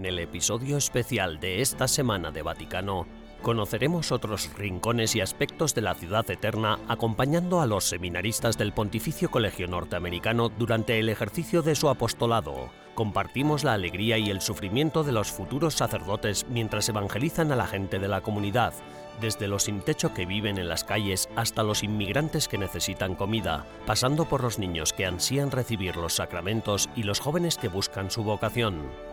En 0.00 0.06
el 0.06 0.18
episodio 0.18 0.78
especial 0.78 1.40
de 1.40 1.60
esta 1.60 1.86
semana 1.86 2.30
de 2.30 2.40
Vaticano, 2.40 3.06
conoceremos 3.42 4.12
otros 4.12 4.50
rincones 4.56 5.14
y 5.14 5.20
aspectos 5.20 5.74
de 5.74 5.82
la 5.82 5.94
ciudad 5.94 6.30
eterna 6.30 6.78
acompañando 6.88 7.60
a 7.60 7.66
los 7.66 7.84
seminaristas 7.84 8.56
del 8.56 8.72
Pontificio 8.72 9.30
Colegio 9.30 9.66
Norteamericano 9.66 10.48
durante 10.48 10.98
el 10.98 11.10
ejercicio 11.10 11.60
de 11.60 11.74
su 11.74 11.90
apostolado. 11.90 12.70
Compartimos 12.94 13.62
la 13.62 13.74
alegría 13.74 14.16
y 14.16 14.30
el 14.30 14.40
sufrimiento 14.40 15.04
de 15.04 15.12
los 15.12 15.30
futuros 15.30 15.74
sacerdotes 15.74 16.46
mientras 16.48 16.88
evangelizan 16.88 17.52
a 17.52 17.56
la 17.56 17.66
gente 17.66 17.98
de 17.98 18.08
la 18.08 18.22
comunidad, 18.22 18.72
desde 19.20 19.48
los 19.48 19.64
sin 19.64 19.82
techo 19.82 20.14
que 20.14 20.24
viven 20.24 20.56
en 20.56 20.70
las 20.70 20.82
calles 20.82 21.28
hasta 21.36 21.62
los 21.62 21.82
inmigrantes 21.82 22.48
que 22.48 22.56
necesitan 22.56 23.16
comida, 23.16 23.66
pasando 23.84 24.24
por 24.24 24.42
los 24.42 24.58
niños 24.58 24.94
que 24.94 25.04
ansían 25.04 25.50
recibir 25.50 25.96
los 25.96 26.14
sacramentos 26.14 26.88
y 26.96 27.02
los 27.02 27.20
jóvenes 27.20 27.58
que 27.58 27.68
buscan 27.68 28.10
su 28.10 28.24
vocación. 28.24 29.09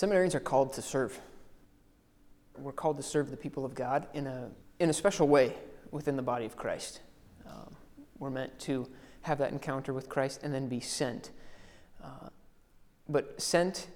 Seminarians 0.00 0.34
are 0.34 0.40
called 0.40 0.72
to 0.72 0.80
serve. 0.80 1.20
We're 2.56 2.72
called 2.72 2.96
to 2.96 3.02
serve 3.02 3.30
the 3.30 3.36
people 3.36 3.66
of 3.66 3.74
God 3.74 4.06
in 4.14 4.26
a, 4.26 4.50
in 4.78 4.88
a 4.88 4.94
special 4.94 5.28
way 5.28 5.54
within 5.90 6.16
the 6.16 6.22
body 6.22 6.46
of 6.46 6.56
Christ. 6.56 7.02
Um, 7.46 7.76
we're 8.18 8.30
meant 8.30 8.58
to 8.60 8.88
have 9.20 9.36
that 9.36 9.52
encounter 9.52 9.92
with 9.92 10.08
Christ 10.08 10.40
and 10.42 10.54
then 10.54 10.68
be 10.68 10.80
sent. 10.80 11.32
Uh, 12.02 12.30
but 13.10 13.42
sent 13.42 13.88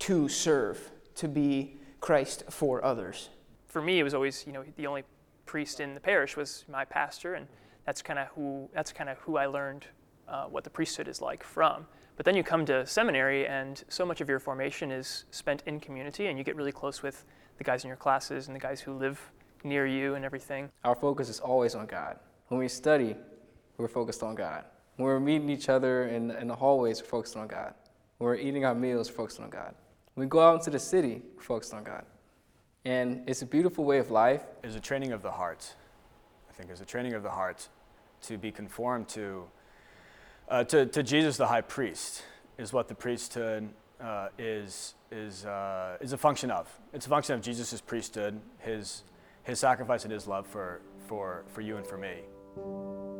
to 0.00 0.28
serve, 0.28 0.90
to 1.14 1.28
be 1.28 1.76
Christ 2.00 2.42
for 2.50 2.84
others. 2.84 3.28
For 3.68 3.80
me, 3.80 4.00
it 4.00 4.02
was 4.02 4.14
always, 4.14 4.44
you 4.48 4.52
know, 4.52 4.64
the 4.76 4.88
only 4.88 5.04
priest 5.46 5.78
in 5.78 5.94
the 5.94 6.00
parish 6.00 6.36
was 6.36 6.64
my 6.68 6.84
pastor, 6.84 7.34
and 7.34 7.46
that's 7.86 8.02
kind 8.02 8.18
of 8.18 8.26
who 8.34 8.68
that's 8.74 8.92
kind 8.92 9.08
of 9.08 9.18
who 9.18 9.36
I 9.36 9.46
learned 9.46 9.86
uh, 10.28 10.44
what 10.44 10.64
the 10.64 10.70
priesthood 10.70 11.08
is 11.08 11.20
like 11.20 11.42
from. 11.44 11.86
But 12.16 12.26
then 12.26 12.36
you 12.36 12.42
come 12.42 12.66
to 12.66 12.86
seminary, 12.86 13.46
and 13.46 13.82
so 13.88 14.04
much 14.04 14.20
of 14.20 14.28
your 14.28 14.38
formation 14.38 14.90
is 14.90 15.24
spent 15.30 15.62
in 15.66 15.80
community, 15.80 16.26
and 16.26 16.38
you 16.38 16.44
get 16.44 16.56
really 16.56 16.72
close 16.72 17.02
with 17.02 17.24
the 17.58 17.64
guys 17.64 17.84
in 17.84 17.88
your 17.88 17.96
classes 17.96 18.46
and 18.46 18.54
the 18.54 18.60
guys 18.60 18.80
who 18.80 18.92
live 18.92 19.20
near 19.64 19.86
you 19.86 20.14
and 20.14 20.24
everything. 20.24 20.68
Our 20.84 20.94
focus 20.94 21.28
is 21.28 21.40
always 21.40 21.74
on 21.74 21.86
God. 21.86 22.18
When 22.48 22.60
we 22.60 22.68
study, 22.68 23.16
we're 23.78 23.88
focused 23.88 24.22
on 24.22 24.34
God. 24.34 24.64
When 24.96 25.06
we're 25.06 25.20
meeting 25.20 25.48
each 25.48 25.68
other 25.68 26.08
in, 26.08 26.30
in 26.32 26.48
the 26.48 26.54
hallways, 26.54 27.00
we're 27.00 27.08
focused 27.08 27.36
on 27.36 27.48
God. 27.48 27.74
When 28.18 28.26
we're 28.26 28.36
eating 28.36 28.64
our 28.64 28.74
meals, 28.74 29.10
we're 29.10 29.16
focused 29.16 29.40
on 29.40 29.50
God. 29.50 29.74
When 30.14 30.26
we 30.26 30.28
go 30.28 30.40
out 30.40 30.56
into 30.56 30.70
the 30.70 30.78
city, 30.78 31.22
we're 31.34 31.42
focused 31.42 31.72
on 31.72 31.82
God. 31.82 32.04
And 32.84 33.22
it's 33.28 33.42
a 33.42 33.46
beautiful 33.46 33.84
way 33.84 33.98
of 33.98 34.10
life. 34.10 34.42
Is 34.62 34.74
a 34.74 34.80
training 34.80 35.12
of 35.12 35.22
the 35.22 35.30
heart. 35.30 35.74
I 36.50 36.52
think 36.52 36.70
it's 36.70 36.80
a 36.80 36.84
training 36.84 37.14
of 37.14 37.22
the 37.22 37.30
heart 37.30 37.68
to 38.22 38.36
be 38.36 38.52
conformed 38.52 39.08
to 39.10 39.44
uh, 40.52 40.62
to, 40.64 40.84
to 40.84 41.02
Jesus, 41.02 41.38
the 41.38 41.46
high 41.46 41.62
priest, 41.62 42.22
is 42.58 42.74
what 42.74 42.86
the 42.86 42.94
priesthood 42.94 43.70
uh, 43.98 44.28
is, 44.38 44.94
is, 45.10 45.46
uh, 45.46 45.96
is 46.02 46.12
a 46.12 46.18
function 46.18 46.50
of. 46.50 46.68
It's 46.92 47.06
a 47.06 47.08
function 47.08 47.34
of 47.34 47.40
Jesus' 47.40 47.80
priesthood, 47.80 48.38
his, 48.58 49.02
his 49.44 49.58
sacrifice 49.58 50.04
and 50.04 50.12
his 50.12 50.26
love 50.26 50.46
for, 50.46 50.82
for, 51.06 51.44
for 51.48 51.62
you 51.62 51.78
and 51.78 51.86
for 51.86 51.96
me. 51.96 53.11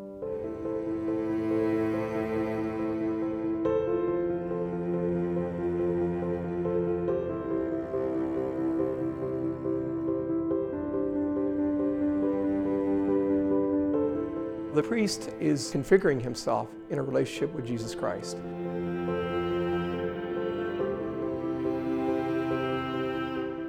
The 14.74 14.82
priest 14.82 15.28
is 15.38 15.70
configuring 15.70 16.22
himself 16.22 16.66
in 16.88 16.98
a 16.98 17.02
relationship 17.02 17.52
with 17.52 17.66
Jesus 17.66 17.94
Christ. 17.94 18.38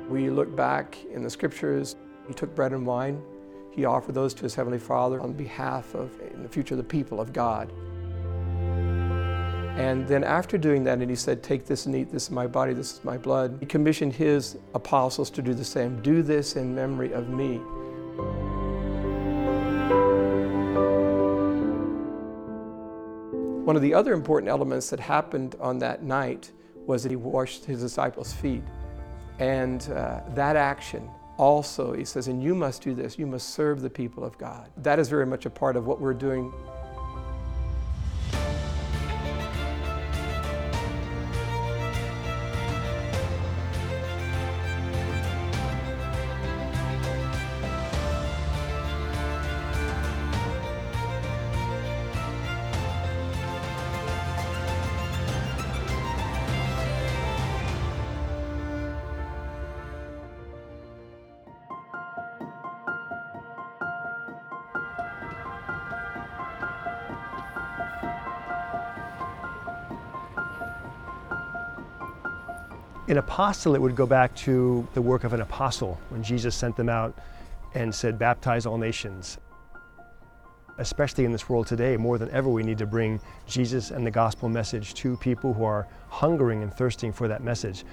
We 0.09 0.29
look 0.29 0.55
back 0.55 0.97
in 1.11 1.21
the 1.21 1.29
scriptures, 1.29 1.97
he 2.25 2.33
took 2.33 2.55
bread 2.55 2.71
and 2.71 2.85
wine, 2.85 3.21
he 3.71 3.83
offered 3.83 4.15
those 4.15 4.33
to 4.35 4.43
his 4.43 4.55
heavenly 4.55 4.79
Father 4.79 5.19
on 5.19 5.33
behalf 5.33 5.93
of, 5.93 6.17
in 6.33 6.41
the 6.41 6.47
future, 6.47 6.75
of 6.75 6.77
the 6.77 6.85
people 6.85 7.19
of 7.19 7.33
God. 7.33 7.69
And 9.75 10.07
then 10.07 10.23
after 10.23 10.57
doing 10.57 10.85
that, 10.85 10.99
and 10.99 11.09
he 11.09 11.17
said, 11.17 11.43
Take 11.43 11.65
this 11.65 11.85
and 11.85 11.95
eat, 11.95 12.13
this 12.13 12.23
is 12.23 12.31
my 12.31 12.47
body, 12.47 12.73
this 12.73 12.93
is 12.93 13.03
my 13.03 13.17
blood, 13.17 13.57
he 13.59 13.65
commissioned 13.65 14.13
his 14.13 14.57
apostles 14.73 15.29
to 15.31 15.41
do 15.41 15.53
the 15.53 15.65
same. 15.65 16.01
Do 16.01 16.21
this 16.21 16.55
in 16.55 16.73
memory 16.73 17.11
of 17.11 17.27
me. 17.27 17.59
One 23.73 23.77
of 23.77 23.81
the 23.81 23.95
other 23.95 24.13
important 24.13 24.51
elements 24.51 24.91
that 24.91 24.99
happened 24.99 25.55
on 25.59 25.79
that 25.79 26.03
night 26.03 26.51
was 26.85 27.01
that 27.01 27.09
he 27.09 27.15
washed 27.15 27.65
his 27.65 27.81
disciples' 27.81 28.31
feet. 28.31 28.61
And 29.39 29.81
uh, 29.89 30.19
that 30.35 30.55
action 30.55 31.09
also, 31.39 31.91
he 31.91 32.05
says, 32.05 32.27
and 32.27 32.43
you 32.43 32.53
must 32.53 32.83
do 32.83 32.93
this, 32.93 33.17
you 33.17 33.25
must 33.25 33.49
serve 33.55 33.81
the 33.81 33.89
people 33.89 34.23
of 34.23 34.37
God. 34.37 34.69
That 34.77 34.99
is 34.99 35.09
very 35.09 35.25
much 35.25 35.47
a 35.47 35.49
part 35.49 35.75
of 35.75 35.87
what 35.87 35.99
we're 35.99 36.13
doing 36.13 36.53
An 73.13 73.19
apostolate 73.19 73.79
would 73.79 73.95
go 73.95 74.07
back 74.07 74.33
to 74.37 74.87
the 74.95 75.01
work 75.03 75.23
of 75.23 75.33
an 75.33 75.41
apostle 75.41 75.99
when 76.09 76.23
Jesus 76.23 76.55
sent 76.55 76.75
them 76.75 76.89
out 76.89 77.15
and 77.75 77.93
said, 77.93 78.17
Baptize 78.17 78.65
all 78.65 78.79
nations. 78.79 79.37
Especially 80.79 81.23
in 81.23 81.31
this 81.31 81.47
world 81.47 81.67
today, 81.67 81.95
more 81.95 82.17
than 82.17 82.31
ever, 82.31 82.49
we 82.49 82.63
need 82.63 82.79
to 82.79 82.87
bring 82.87 83.21
Jesus 83.45 83.91
and 83.91 84.03
the 84.03 84.09
gospel 84.09 84.49
message 84.49 84.95
to 84.95 85.15
people 85.17 85.53
who 85.53 85.63
are 85.63 85.87
hungering 86.09 86.63
and 86.63 86.73
thirsting 86.73 87.13
for 87.13 87.27
that 87.27 87.43
message. 87.43 87.85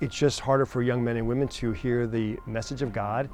It's 0.00 0.16
just 0.16 0.40
harder 0.40 0.66
for 0.66 0.82
young 0.82 1.04
men 1.04 1.18
and 1.18 1.28
women 1.28 1.46
to 1.46 1.70
hear 1.70 2.08
the 2.08 2.36
message 2.44 2.82
of 2.82 2.92
God. 2.92 3.30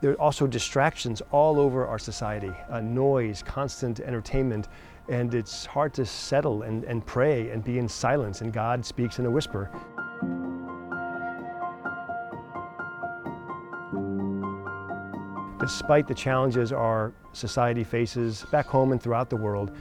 There 0.00 0.12
are 0.12 0.20
also 0.20 0.46
distractions 0.46 1.20
all 1.32 1.58
over 1.58 1.84
our 1.84 1.98
society 1.98 2.52
uh, 2.70 2.80
noise, 2.80 3.42
constant 3.42 3.98
entertainment, 3.98 4.68
and 5.08 5.34
it's 5.34 5.66
hard 5.66 5.92
to 5.94 6.06
settle 6.06 6.62
and, 6.62 6.84
and 6.84 7.04
pray 7.04 7.50
and 7.50 7.64
be 7.64 7.80
in 7.80 7.88
silence, 7.88 8.40
and 8.40 8.52
God 8.52 8.86
speaks 8.86 9.18
in 9.18 9.26
a 9.26 9.30
whisper. 9.32 9.68
Despite 15.66 16.06
the 16.06 16.14
challenges 16.14 16.70
our 16.70 17.12
society 17.32 17.82
faces 17.82 18.46
back 18.52 18.66
home 18.66 18.92
and 18.92 19.02
throughout 19.02 19.28
the 19.28 19.36
world, 19.36 19.76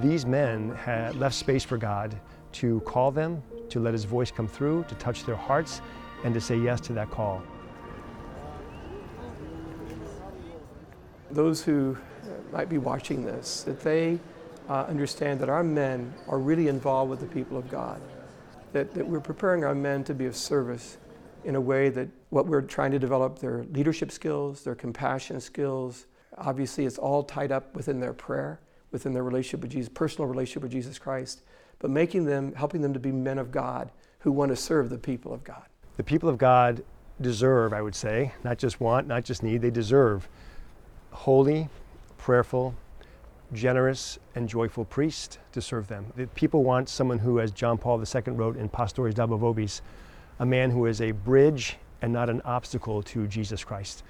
these 0.00 0.26
men 0.26 0.70
had 0.70 1.14
left 1.14 1.36
space 1.36 1.62
for 1.62 1.78
God 1.78 2.18
to 2.54 2.80
call 2.80 3.12
them, 3.12 3.40
to 3.68 3.78
let 3.78 3.92
His 3.92 4.02
voice 4.02 4.32
come 4.32 4.48
through, 4.48 4.84
to 4.88 4.96
touch 4.96 5.24
their 5.24 5.36
hearts, 5.36 5.80
and 6.24 6.34
to 6.34 6.40
say 6.40 6.56
yes 6.56 6.80
to 6.80 6.92
that 6.94 7.12
call. 7.12 7.44
Those 11.30 11.62
who 11.62 11.96
might 12.52 12.68
be 12.68 12.78
watching 12.78 13.24
this, 13.24 13.62
that 13.62 13.82
they 13.82 14.18
uh, 14.68 14.82
understand 14.88 15.38
that 15.38 15.48
our 15.48 15.62
men 15.62 16.12
are 16.26 16.40
really 16.40 16.66
involved 16.66 17.08
with 17.08 17.20
the 17.20 17.26
people 17.26 17.56
of 17.56 17.70
God, 17.70 18.00
that, 18.72 18.92
that 18.94 19.06
we're 19.06 19.20
preparing 19.20 19.62
our 19.62 19.76
men 19.76 20.02
to 20.02 20.12
be 20.12 20.26
of 20.26 20.34
service 20.34 20.96
in 21.44 21.56
a 21.56 21.60
way 21.60 21.88
that 21.90 22.08
what 22.30 22.46
we're 22.46 22.62
trying 22.62 22.90
to 22.90 22.98
develop 22.98 23.38
their 23.38 23.64
leadership 23.72 24.10
skills, 24.10 24.64
their 24.64 24.74
compassion 24.74 25.40
skills. 25.40 26.06
Obviously, 26.38 26.86
it's 26.86 26.98
all 26.98 27.22
tied 27.22 27.52
up 27.52 27.74
within 27.76 28.00
their 28.00 28.12
prayer, 28.12 28.60
within 28.90 29.12
their 29.12 29.22
relationship 29.22 29.60
with 29.60 29.70
Jesus, 29.70 29.88
personal 29.88 30.28
relationship 30.28 30.62
with 30.62 30.72
Jesus 30.72 30.98
Christ, 30.98 31.42
but 31.78 31.90
making 31.90 32.24
them, 32.24 32.52
helping 32.54 32.80
them 32.80 32.92
to 32.92 33.00
be 33.00 33.12
men 33.12 33.38
of 33.38 33.50
God 33.50 33.90
who 34.20 34.32
want 34.32 34.50
to 34.50 34.56
serve 34.56 34.90
the 34.90 34.98
people 34.98 35.32
of 35.32 35.44
God. 35.44 35.64
The 35.96 36.04
people 36.04 36.28
of 36.28 36.38
God 36.38 36.82
deserve, 37.20 37.72
I 37.72 37.82
would 37.82 37.94
say, 37.94 38.32
not 38.42 38.58
just 38.58 38.80
want, 38.80 39.06
not 39.06 39.24
just 39.24 39.42
need, 39.42 39.62
they 39.62 39.70
deserve 39.70 40.28
holy, 41.12 41.68
prayerful, 42.18 42.74
generous, 43.52 44.18
and 44.34 44.48
joyful 44.48 44.84
priest 44.84 45.38
to 45.52 45.60
serve 45.60 45.86
them. 45.86 46.06
The 46.16 46.26
people 46.28 46.64
want 46.64 46.88
someone 46.88 47.18
who, 47.18 47.38
as 47.38 47.52
John 47.52 47.78
Paul 47.78 48.00
II 48.00 48.32
wrote 48.32 48.56
in 48.56 48.68
Pastores 48.68 49.14
Dabo 49.14 49.38
Vobis, 49.38 49.80
a 50.38 50.46
man 50.46 50.70
who 50.70 50.86
is 50.86 51.00
a 51.00 51.12
bridge 51.12 51.76
and 52.02 52.12
not 52.12 52.28
an 52.28 52.40
obstacle 52.42 53.02
to 53.02 53.26
Jesus 53.26 53.64
Christ. 53.64 54.02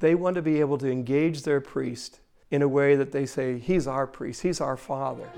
They 0.00 0.14
want 0.14 0.36
to 0.36 0.42
be 0.42 0.60
able 0.60 0.78
to 0.78 0.90
engage 0.90 1.42
their 1.42 1.60
priest 1.60 2.20
in 2.50 2.62
a 2.62 2.68
way 2.68 2.96
that 2.96 3.12
they 3.12 3.24
say, 3.24 3.58
He's 3.58 3.86
our 3.86 4.06
priest, 4.06 4.42
He's 4.42 4.60
our 4.60 4.76
Father. 4.76 5.28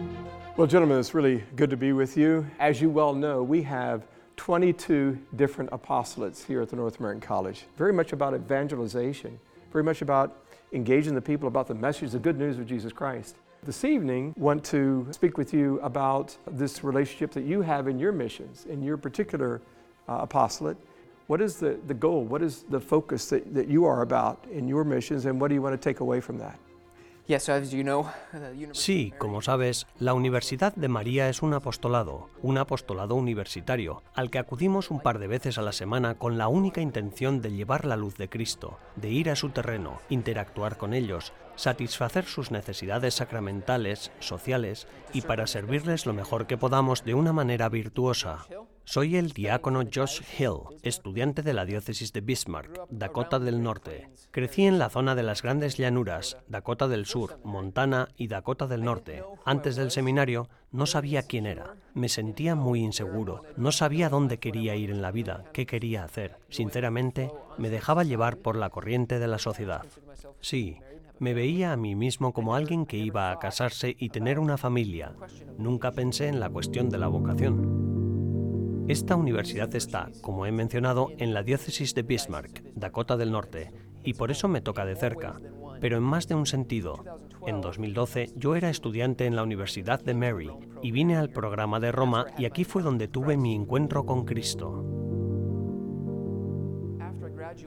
Well, 0.57 0.67
gentlemen, 0.67 0.99
it's 0.99 1.15
really 1.15 1.45
good 1.55 1.71
to 1.71 1.77
be 1.77 1.93
with 1.93 2.17
you. 2.17 2.47
As 2.59 2.81
you 2.81 2.91
well 2.91 3.15
know, 3.15 3.43
we 3.43 3.63
have 3.63 4.07
22 4.37 5.17
different 5.37 5.71
apostolates 5.71 6.45
here 6.45 6.61
at 6.61 6.69
the 6.69 6.77
North 6.77 6.99
American 6.99 7.21
College, 7.21 7.67
very 7.77 7.93
much 7.93 8.13
about 8.13 8.35
evangelization, 8.35 9.39
very 9.71 9.85
much 9.85 10.03
about 10.03 10.45
engaging 10.73 11.15
the 11.15 11.23
people 11.23 11.47
about 11.47 11.69
the 11.69 11.75
message, 11.75 12.11
the 12.11 12.19
good 12.19 12.39
news 12.39 12.59
of 12.59 12.67
Jesus 12.67 12.93
Christ. 12.93 13.37
This 13.63 13.85
evening, 13.85 14.35
want 14.37 14.65
to 14.65 15.07
speak 15.13 15.39
with 15.39 15.55
you 15.55 15.81
about 15.81 16.37
this 16.51 16.83
relationship 16.83 17.31
that 17.33 17.45
you 17.45 17.63
have 17.63 17.87
in 17.87 17.99
your 17.99 18.13
missions, 18.13 18.67
in 18.69 18.83
your 18.83 18.97
particular 18.97 19.63
uh, 20.09 20.19
apostolate. 20.21 20.77
What 21.27 21.41
is 21.41 21.57
the, 21.57 21.79
the 21.87 21.95
goal? 21.95 22.25
What 22.25 22.43
is 22.43 22.65
the 22.69 22.81
focus 22.81 23.27
that, 23.31 23.55
that 23.55 23.69
you 23.69 23.87
are 23.87 24.03
about 24.03 24.45
in 24.53 24.69
your 24.69 24.85
missions, 24.85 25.25
and 25.27 25.41
what 25.41 25.49
do 25.49 25.55
you 25.55 25.63
want 25.63 25.81
to 25.81 25.91
take 25.91 26.01
away 26.01 26.21
from 26.21 26.39
that? 26.39 26.59
Sí, 28.73 29.13
como 29.17 29.41
sabes, 29.41 29.87
la 29.99 30.13
Universidad 30.13 30.75
de 30.75 30.89
María 30.89 31.29
es 31.31 31.43
un 31.43 31.55
apostolado, 31.55 32.29
un 32.43 32.59
apostolado 32.59 33.15
universitario, 33.15 34.03
al 34.15 34.31
que 34.31 34.39
acudimos 34.39 34.91
un 34.91 35.01
par 35.01 35.19
de 35.19 35.27
veces 35.27 35.57
a 35.57 35.63
la 35.63 35.73
semana 35.73 36.17
con 36.17 36.37
la 36.37 36.49
única 36.49 36.83
intención 36.83 37.41
de 37.41 37.53
llevar 37.53 37.87
la 37.87 37.97
luz 37.97 38.17
de 38.19 38.29
Cristo, 38.29 38.79
de 38.97 39.09
ir 39.09 39.31
a 39.31 39.37
su 39.37 39.49
terreno, 39.51 40.01
interactuar 40.11 40.77
con 40.77 40.93
ellos, 40.93 41.33
satisfacer 41.57 42.25
sus 42.25 42.51
necesidades 42.51 43.15
sacramentales, 43.15 44.11
sociales 44.21 44.87
y 45.13 45.23
para 45.23 45.47
servirles 45.47 46.07
lo 46.07 46.13
mejor 46.13 46.47
que 46.47 46.57
podamos 46.57 47.05
de 47.05 47.15
una 47.15 47.33
manera 47.33 47.69
virtuosa. 47.69 48.47
Soy 48.87 49.17
el 49.17 49.33
diácono 49.33 49.83
Josh 49.93 50.21
Hill, 50.39 50.77
estudiante 50.83 51.41
de 51.41 51.55
la 51.55 51.65
diócesis 51.65 52.13
de 52.13 52.21
Bismarck, 52.21 52.87
Dakota 52.91 53.39
del 53.39 53.63
Norte. 53.63 54.11
Crecí 54.31 54.67
en 54.67 54.79
la 54.79 54.91
zona 54.91 55.15
de 55.15 55.23
las 55.23 55.41
grandes 55.41 55.79
llanuras, 55.79 56.37
Dakota 56.49 56.87
del 56.87 57.07
Sur, 57.07 57.41
Montana 57.45 58.09
y 58.19 58.29
Dakota 58.29 58.67
del 58.67 58.85
Norte. 58.85 59.25
Antes 59.47 59.77
del 59.77 59.91
seminario 59.91 60.51
no 60.71 60.85
sabía 60.85 61.23
quién 61.23 61.47
era. 61.47 61.77
Me 61.95 62.11
sentía 62.11 62.57
muy 62.57 62.81
inseguro. 62.81 63.43
No 63.57 63.73
sabía 63.73 64.11
dónde 64.11 64.39
quería 64.39 64.77
ir 64.77 64.91
en 64.91 65.01
la 65.01 65.13
vida, 65.13 65.45
qué 65.55 65.65
quería 65.65 66.05
hacer. 66.05 66.37
Sinceramente, 66.51 67.33
me 67.57 67.71
dejaba 67.71 68.05
llevar 68.05 68.37
por 68.37 68.55
la 68.55 68.69
corriente 68.69 69.19
de 69.19 69.29
la 69.29 69.39
sociedad. 69.39 69.87
Sí, 70.41 70.79
me 71.19 71.35
veía 71.35 71.73
a 71.73 71.77
mí 71.77 71.95
mismo 71.95 72.33
como 72.33 72.55
alguien 72.55 72.87
que 72.87 72.97
iba 72.97 73.31
a 73.31 73.39
casarse 73.39 73.95
y 73.99 74.09
tener 74.09 74.39
una 74.39 74.57
familia. 74.57 75.15
Nunca 75.59 75.93
pensé 75.93 76.29
en 76.29 76.41
la 76.41 76.51
cuestión 76.51 76.91
de 76.91 76.99
la 76.99 77.09
vocación. 77.09 78.85
Esta 78.89 79.17
universidad 79.17 79.75
está, 79.75 80.11
como 80.21 80.45
he 80.45 80.53
mencionado, 80.53 81.09
en 81.17 81.33
la 81.33 81.43
diócesis 81.43 81.95
de 81.95 82.03
Bismarck, 82.03 82.63
Dakota 82.75 83.17
del 83.17 83.33
Norte, 83.33 83.73
y 84.03 84.15
por 84.15 84.31
eso 84.31 84.47
me 84.49 84.61
toca 84.61 84.85
de 84.85 84.97
cerca, 84.97 85.41
pero 85.81 85.97
en 85.97 86.03
más 86.03 86.29
de 86.29 86.35
un 86.35 86.47
sentido. 86.47 87.03
En 87.47 87.61
2012 87.61 88.33
yo 88.37 88.57
era 88.57 88.71
estudiante 88.71 89.27
en 89.27 89.37
la 89.37 89.43
Universidad 89.43 90.03
de 90.03 90.15
Mary 90.15 90.51
y 90.83 90.93
vine 90.93 91.17
al 91.17 91.31
programa 91.31 91.81
de 91.81 91.93
Roma 91.93 92.27
y 92.39 92.45
aquí 92.45 92.65
fue 92.65 92.83
donde 92.83 93.09
tuve 93.09 93.37
mi 93.37 93.55
encuentro 93.55 94.05
con 94.05 94.25
Cristo. 94.25 94.85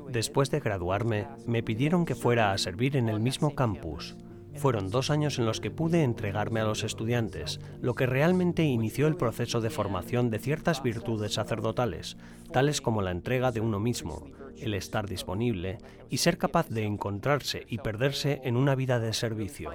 Después 0.09 0.51
de 0.51 0.59
graduarme, 0.59 1.27
me 1.45 1.63
pidieron 1.63 2.05
que 2.05 2.15
fuera 2.15 2.51
a 2.51 2.57
servir 2.57 2.95
en 2.95 3.09
el 3.09 3.19
mismo 3.19 3.55
campus. 3.55 4.15
Fueron 4.55 4.89
dos 4.89 5.11
años 5.11 5.37
en 5.37 5.45
los 5.45 5.61
que 5.61 5.69
pude 5.69 6.03
entregarme 6.03 6.61
a 6.61 6.65
los 6.65 6.83
estudiantes, 6.83 7.59
lo 7.79 7.93
que 7.93 8.07
realmente 8.07 8.63
inició 8.63 9.07
el 9.07 9.15
proceso 9.15 9.61
de 9.61 9.69
formación 9.69 10.31
de 10.31 10.39
ciertas 10.39 10.81
virtudes 10.81 11.35
sacerdotales, 11.35 12.17
tales 12.51 12.81
como 12.81 13.03
la 13.03 13.11
entrega 13.11 13.51
de 13.51 13.59
uno 13.59 13.79
mismo, 13.79 14.25
el 14.57 14.73
estar 14.73 15.07
disponible 15.07 15.77
y 16.09 16.17
ser 16.17 16.39
capaz 16.39 16.69
de 16.69 16.85
encontrarse 16.85 17.65
y 17.69 17.77
perderse 17.77 18.41
en 18.43 18.57
una 18.57 18.73
vida 18.73 18.99
de 18.99 19.13
servicio. 19.13 19.71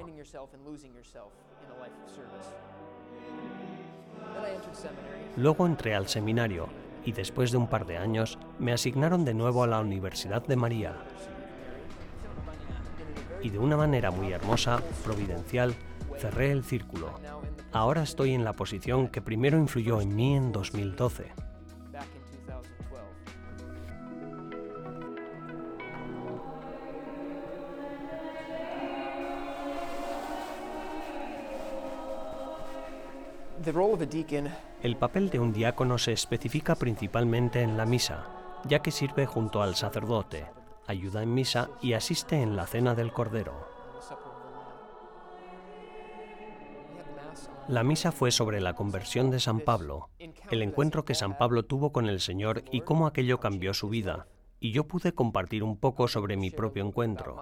Luego 5.36 5.66
entré 5.66 5.94
al 5.94 6.08
seminario 6.08 6.81
y 7.04 7.12
después 7.12 7.50
de 7.50 7.58
un 7.58 7.68
par 7.68 7.86
de 7.86 7.98
años 7.98 8.38
me 8.58 8.72
asignaron 8.72 9.24
de 9.24 9.34
nuevo 9.34 9.62
a 9.62 9.66
la 9.66 9.80
Universidad 9.80 10.46
de 10.46 10.56
María. 10.56 10.94
Y 13.42 13.50
de 13.50 13.58
una 13.58 13.76
manera 13.76 14.10
muy 14.10 14.32
hermosa, 14.32 14.80
providencial, 15.04 15.74
cerré 16.18 16.52
el 16.52 16.62
círculo. 16.62 17.10
Ahora 17.72 18.02
estoy 18.02 18.34
en 18.34 18.44
la 18.44 18.52
posición 18.52 19.08
que 19.08 19.20
primero 19.20 19.58
influyó 19.58 20.00
en 20.00 20.14
mí 20.14 20.36
en 20.36 20.52
2012. 20.52 21.24
back 21.92 22.06
in 22.14 22.22
2012. 22.46 22.68
The 33.62 33.72
role 33.72 33.94
of 33.94 34.00
a 34.02 34.06
deacon 34.06 34.50
El 34.82 34.96
papel 34.96 35.30
de 35.30 35.38
un 35.38 35.52
diácono 35.52 35.96
se 35.96 36.12
especifica 36.12 36.74
principalmente 36.74 37.62
en 37.62 37.76
la 37.76 37.86
misa, 37.86 38.26
ya 38.64 38.80
que 38.80 38.90
sirve 38.90 39.26
junto 39.26 39.62
al 39.62 39.76
sacerdote, 39.76 40.46
ayuda 40.88 41.22
en 41.22 41.32
misa 41.32 41.70
y 41.80 41.92
asiste 41.92 42.42
en 42.42 42.56
la 42.56 42.66
cena 42.66 42.96
del 42.96 43.12
Cordero. 43.12 43.68
La 47.68 47.84
misa 47.84 48.10
fue 48.10 48.32
sobre 48.32 48.60
la 48.60 48.74
conversión 48.74 49.30
de 49.30 49.38
San 49.38 49.60
Pablo, 49.60 50.10
el 50.50 50.62
encuentro 50.62 51.04
que 51.04 51.14
San 51.14 51.38
Pablo 51.38 51.64
tuvo 51.64 51.92
con 51.92 52.08
el 52.08 52.20
Señor 52.20 52.64
y 52.72 52.80
cómo 52.80 53.06
aquello 53.06 53.38
cambió 53.38 53.74
su 53.74 53.88
vida, 53.88 54.26
y 54.58 54.72
yo 54.72 54.88
pude 54.88 55.14
compartir 55.14 55.62
un 55.62 55.76
poco 55.76 56.08
sobre 56.08 56.36
mi 56.36 56.50
propio 56.50 56.84
encuentro. 56.84 57.40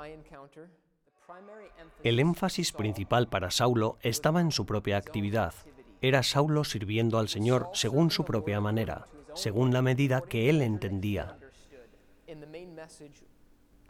El 2.03 2.21
énfasis 2.21 2.73
principal 2.73 3.29
para 3.29 3.51
Saulo 3.51 3.97
estaba 4.03 4.43
en 4.43 4.53
su 4.53 4.67
propia 4.67 4.99
actividad. 4.99 5.55
Era 6.03 6.23
Saulo 6.23 6.65
sirviendo 6.65 7.19
al 7.19 7.29
Señor 7.29 7.69
según 7.75 8.11
su 8.11 8.25
propia 8.25 8.61
manera, 8.61 9.07
según 9.35 9.73
la 9.73 9.83
medida 9.83 10.23
que 10.23 10.49
él 10.49 10.63
entendía. 10.63 11.37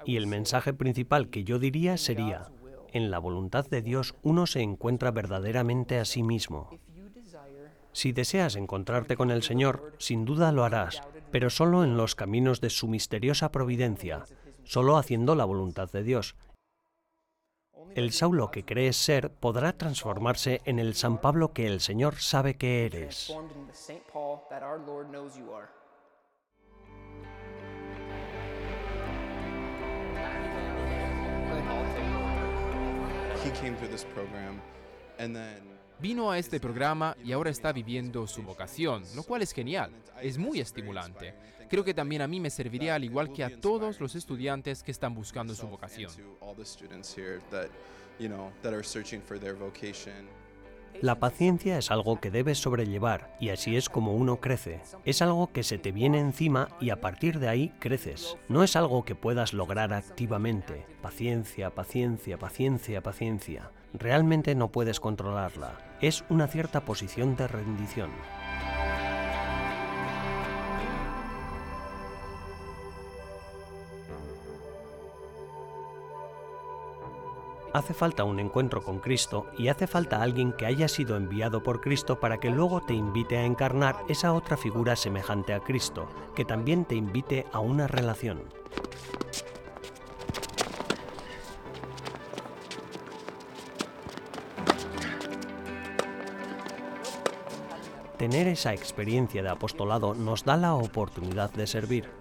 Y 0.05 0.17
el 0.17 0.27
mensaje 0.27 0.73
principal 0.73 1.29
que 1.29 1.45
yo 1.45 1.59
diría 1.59 1.97
sería, 1.97 2.49
en 2.93 3.11
la 3.11 3.19
voluntad 3.19 3.67
de 3.67 3.83
Dios 3.83 4.15
uno 4.23 4.47
se 4.47 4.61
encuentra 4.61 5.11
verdaderamente 5.11 5.99
a 5.99 6.05
sí 6.05 6.23
mismo. 6.23 6.71
Si 7.93 8.13
deseas 8.13 8.57
encontrarte 8.57 9.17
con 9.17 9.31
el 9.31 9.43
Señor, 9.43 9.95
sin 9.99 10.25
duda 10.25 10.53
lo 10.53 10.65
harás, 10.65 11.03
pero 11.31 11.51
solo 11.51 11.85
en 11.85 11.97
los 11.97 12.15
caminos 12.15 12.61
de 12.61 12.71
su 12.71 12.89
misteriosa 12.89 13.53
providencia, 13.53 14.25
solo 14.65 14.97
haciendo 14.97 15.35
la 15.35 15.45
voluntad 15.45 15.91
de 15.91 16.03
Dios. 16.03 16.37
El 17.95 18.13
Saulo 18.13 18.51
que 18.51 18.65
crees 18.65 18.97
ser 18.97 19.31
podrá 19.31 19.73
transformarse 19.73 20.61
en 20.65 20.79
el 20.79 20.95
San 20.95 21.21
Pablo 21.21 21.53
que 21.53 21.67
el 21.67 21.81
Señor 21.81 22.17
sabe 22.17 22.57
que 22.57 22.87
eres. 22.87 23.33
he 33.43 33.51
came 33.53 33.75
through 33.77 33.89
this 33.89 34.05
program 34.05 34.61
and 35.19 35.35
then 35.35 35.70
Vino 36.01 36.31
a 36.31 36.39
este 36.39 36.61
programa 36.61 37.15
y 37.23 37.33
ahora 37.33 37.51
está 37.51 37.73
viviendo 37.73 38.27
su 38.27 38.43
vocación, 38.43 39.05
lo 39.15 39.23
cual 39.23 39.43
es 39.43 39.53
genial, 39.53 39.93
es 40.23 40.39
muy 40.39 40.59
estimulante. 40.59 41.35
Creo 41.69 41.85
que 41.85 41.93
también 41.93 42.23
a 42.23 42.27
mí 42.27 42.41
me 42.41 42.49
serviría 42.49 42.95
al 42.95 43.05
igual 43.05 43.33
que 43.33 43.45
a 43.45 43.61
todos 43.61 44.01
los 44.01 44.15
estudiantes 44.15 44.83
que 44.83 44.93
están 44.93 45.15
buscando 45.15 45.55
su 45.55 45.69
vocación. 45.69 46.11
La 51.03 51.19
paciencia 51.19 51.79
es 51.79 51.91
algo 51.91 52.21
que 52.21 52.31
debes 52.31 52.59
sobrellevar 52.59 53.35
y 53.41 53.49
así 53.49 53.77
es 53.77 53.89
como 53.89 54.15
uno 54.15 54.37
crece. 54.37 54.83
Es 55.05 55.23
algo 55.23 55.51
que 55.51 55.63
se 55.63 55.79
te 55.79 55.93
viene 55.93 56.21
encima 56.21 56.69
y 56.79 56.91
a 56.91 57.01
partir 57.01 57.39
de 57.39 57.49
ahí 57.49 57.73
creces. 57.79 58.37
No 58.49 58.63
es 58.63 58.77
algo 58.77 59.05
que 59.05 59.15
puedas 59.15 59.55
lograr 59.55 59.95
activamente. 59.95 60.85
Paciencia, 61.01 61.71
paciencia, 61.71 62.39
paciencia, 62.39 63.01
paciencia. 63.01 63.71
Realmente 63.95 64.55
no 64.55 64.69
puedes 64.69 65.01
controlarla. 65.01 65.79
Es 66.01 66.25
una 66.29 66.47
cierta 66.49 66.85
posición 66.85 67.35
de 67.35 67.49
rendición. 67.49 68.11
hace 77.73 77.95
falta 77.95 78.25
un 78.25 78.41
encuentro 78.41 78.83
con 78.83 78.99
Cristo 78.99 79.47
y 79.57 79.69
hace 79.69 79.87
falta 79.87 80.23
alguien 80.23 80.53
que 80.53 80.67
haya 80.67 80.89
sido 80.89 81.17
enviado 81.17 81.63
por 81.63 81.81
Cristo 81.81 82.21
para 82.21 82.39
que 82.39 82.51
luego 82.51 82.81
te 82.81 82.95
invite 82.95 83.37
a 83.37 83.45
encarnar 83.45 83.97
esa 84.09 84.33
otra 84.33 84.57
figura 84.57 84.97
semejante 84.97 85.55
a 85.55 85.61
Cristo, 85.61 86.09
que 86.35 86.45
también 86.45 86.85
te 86.85 86.95
invite 86.95 87.47
a 87.53 87.61
una 87.61 87.87
relación. 87.87 88.43
Tener 98.19 98.49
esa 98.49 98.75
experiencia 98.75 99.43
de 99.43 99.49
apostolado 99.49 100.15
nos 100.15 100.45
da 100.45 100.59
la 100.59 100.75
oportunidad 100.75 101.51
de 101.53 101.67
servir. 101.67 102.20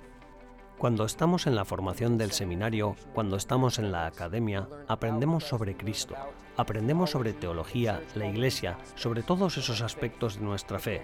Cuando 0.80 1.04
estamos 1.04 1.46
en 1.46 1.56
la 1.56 1.66
formación 1.66 2.18
del 2.18 2.32
seminario, 2.32 2.96
cuando 3.14 3.36
estamos 3.36 3.80
en 3.80 3.92
la 3.92 4.06
academia, 4.06 4.66
aprendemos 4.88 5.44
sobre 5.44 5.76
Cristo, 5.76 6.16
aprendemos 6.56 7.10
sobre 7.10 7.34
teología, 7.34 8.02
la 8.16 8.28
Iglesia, 8.28 8.78
sobre 8.96 9.22
todos 9.22 9.58
esos 9.58 9.82
aspectos 9.82 10.40
de 10.40 10.46
nuestra 10.46 10.80
fe. 10.80 11.02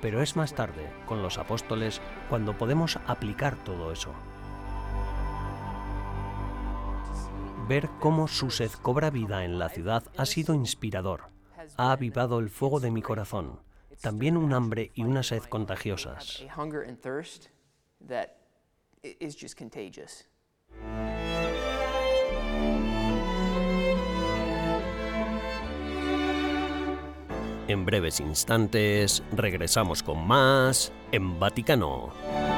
Pero 0.00 0.22
es 0.22 0.36
más 0.36 0.54
tarde, 0.54 0.90
con 1.04 1.22
los 1.22 1.36
apóstoles, 1.36 2.00
cuando 2.30 2.56
podemos 2.56 2.98
aplicar 3.06 3.62
todo 3.62 3.92
eso. 3.92 4.14
Ver 7.68 7.90
cómo 8.00 8.26
su 8.26 8.50
sed 8.50 8.70
cobra 8.80 9.10
vida 9.10 9.44
en 9.44 9.58
la 9.58 9.68
ciudad 9.68 10.02
ha 10.16 10.24
sido 10.24 10.54
inspirador. 10.54 11.24
Ha 11.76 11.92
avivado 11.92 12.38
el 12.38 12.48
fuego 12.48 12.80
de 12.80 12.90
mi 12.90 13.02
corazón. 13.02 13.60
También 14.00 14.38
un 14.38 14.54
hambre 14.54 14.92
y 14.94 15.04
una 15.04 15.22
sed 15.22 15.42
contagiosas. 15.42 16.42
Is 19.02 19.34
just 19.34 19.56
contagious. 19.56 20.24
En 27.68 27.84
breves 27.84 28.18
instantes 28.18 29.22
regresamos 29.30 30.02
con 30.02 30.26
más 30.26 30.92
en 31.12 31.38
Vaticano. 31.38 32.49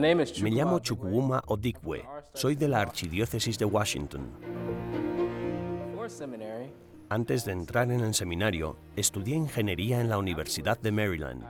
Me 0.00 0.50
llamo 0.50 0.78
Chukwuma 0.78 1.42
Odikwe. 1.46 2.04
Soy 2.32 2.54
de 2.54 2.68
la 2.68 2.80
Archidiócesis 2.80 3.58
de 3.58 3.64
Washington. 3.64 4.30
Antes 7.08 7.44
de 7.44 7.52
entrar 7.52 7.90
en 7.90 8.00
el 8.00 8.14
seminario, 8.14 8.76
estudié 8.94 9.34
ingeniería 9.34 10.00
en 10.00 10.08
la 10.08 10.18
Universidad 10.18 10.78
de 10.78 10.92
Maryland. 10.92 11.46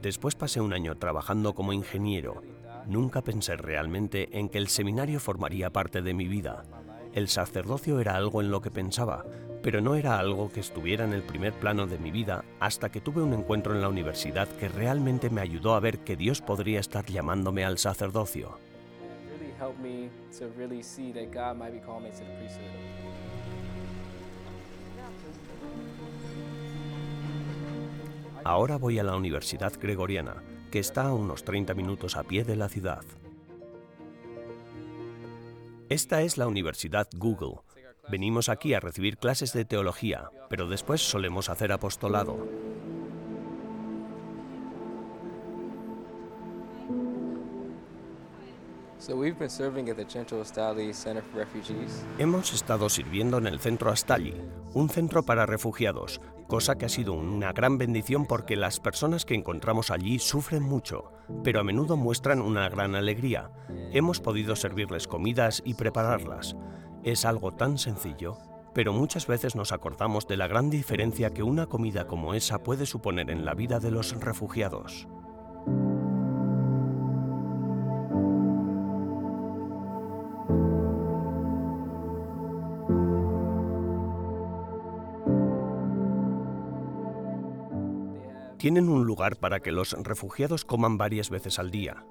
Después 0.00 0.34
pasé 0.34 0.60
un 0.60 0.72
año 0.72 0.96
trabajando 0.96 1.54
como 1.54 1.72
ingeniero. 1.72 2.42
Nunca 2.86 3.22
pensé 3.22 3.56
realmente 3.56 4.36
en 4.36 4.48
que 4.48 4.58
el 4.58 4.66
seminario 4.66 5.20
formaría 5.20 5.70
parte 5.70 6.02
de 6.02 6.14
mi 6.14 6.26
vida. 6.26 6.64
El 7.12 7.28
sacerdocio 7.28 8.00
era 8.00 8.16
algo 8.16 8.40
en 8.40 8.50
lo 8.50 8.60
que 8.60 8.72
pensaba, 8.72 9.24
pero 9.62 9.80
no 9.80 9.94
era 9.94 10.18
algo 10.18 10.50
que 10.50 10.60
estuviera 10.60 11.04
en 11.04 11.12
el 11.12 11.22
primer 11.22 11.52
plano 11.52 11.86
de 11.86 11.98
mi 11.98 12.10
vida 12.10 12.44
hasta 12.60 12.90
que 12.90 13.00
tuve 13.00 13.22
un 13.22 13.32
encuentro 13.32 13.74
en 13.74 13.80
la 13.80 13.88
universidad 13.88 14.48
que 14.48 14.68
realmente 14.68 15.30
me 15.30 15.40
ayudó 15.40 15.74
a 15.74 15.80
ver 15.80 16.00
que 16.00 16.16
Dios 16.16 16.40
podría 16.40 16.80
estar 16.80 17.06
llamándome 17.06 17.64
al 17.64 17.78
sacerdocio. 17.78 18.58
Ahora 28.44 28.76
voy 28.76 28.98
a 28.98 29.04
la 29.04 29.16
Universidad 29.16 29.72
Gregoriana, 29.80 30.42
que 30.72 30.80
está 30.80 31.04
a 31.04 31.14
unos 31.14 31.44
30 31.44 31.74
minutos 31.74 32.16
a 32.16 32.24
pie 32.24 32.42
de 32.42 32.56
la 32.56 32.68
ciudad. 32.68 33.04
Esta 35.88 36.22
es 36.22 36.38
la 36.38 36.48
Universidad 36.48 37.06
Google. 37.16 37.60
Venimos 38.08 38.48
aquí 38.48 38.74
a 38.74 38.80
recibir 38.80 39.16
clases 39.16 39.52
de 39.52 39.64
teología, 39.64 40.30
pero 40.50 40.68
después 40.68 41.00
solemos 41.00 41.48
hacer 41.48 41.72
apostolado. 41.72 42.48
Hemos 52.18 52.52
estado 52.52 52.88
sirviendo 52.88 53.38
en 53.38 53.46
el 53.46 53.58
centro 53.58 53.90
Astali, 53.90 54.34
un 54.74 54.88
centro 54.88 55.24
para 55.24 55.46
refugiados, 55.46 56.20
cosa 56.46 56.76
que 56.76 56.86
ha 56.86 56.88
sido 56.88 57.12
una 57.12 57.52
gran 57.52 57.78
bendición 57.78 58.26
porque 58.26 58.54
las 58.54 58.78
personas 58.78 59.24
que 59.24 59.34
encontramos 59.34 59.90
allí 59.90 60.18
sufren 60.18 60.62
mucho, 60.62 61.12
pero 61.42 61.60
a 61.60 61.64
menudo 61.64 61.96
muestran 61.96 62.40
una 62.40 62.68
gran 62.68 62.94
alegría. 62.94 63.50
Hemos 63.92 64.20
podido 64.20 64.54
servirles 64.54 65.08
comidas 65.08 65.62
y 65.64 65.74
prepararlas. 65.74 66.56
Es 67.04 67.24
algo 67.24 67.52
tan 67.52 67.78
sencillo, 67.78 68.38
pero 68.74 68.92
muchas 68.92 69.26
veces 69.26 69.56
nos 69.56 69.72
acordamos 69.72 70.28
de 70.28 70.36
la 70.36 70.46
gran 70.46 70.70
diferencia 70.70 71.34
que 71.34 71.42
una 71.42 71.66
comida 71.66 72.06
como 72.06 72.32
esa 72.34 72.62
puede 72.62 72.86
suponer 72.86 73.28
en 73.28 73.44
la 73.44 73.54
vida 73.54 73.80
de 73.80 73.90
los 73.90 74.12
refugiados. 74.20 75.08
Tienen 88.58 88.88
un 88.88 89.04
lugar 89.04 89.38
para 89.38 89.58
que 89.58 89.72
los 89.72 89.90
refugiados 90.04 90.64
coman 90.64 90.96
varias 90.98 91.30
veces 91.30 91.58
al 91.58 91.72
día. 91.72 92.06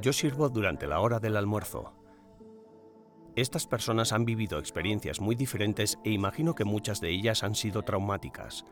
Yo 0.00 0.12
sirvo 0.12 0.48
durante 0.50 0.86
la 0.86 1.00
hora 1.00 1.18
del 1.18 1.36
almuerzo. 1.36 2.05
Estas 3.36 3.66
personas 3.66 4.14
han 4.14 4.24
vivido 4.24 4.58
experiencias 4.58 5.20
muy 5.20 5.34
diferentes 5.36 5.98
e 6.04 6.10
imagino 6.10 6.54
que 6.54 6.64
muchas 6.64 7.02
de 7.02 7.10
ellas 7.10 7.42
han 7.42 7.54
sido 7.54 7.82
traumáticas. 7.82 8.64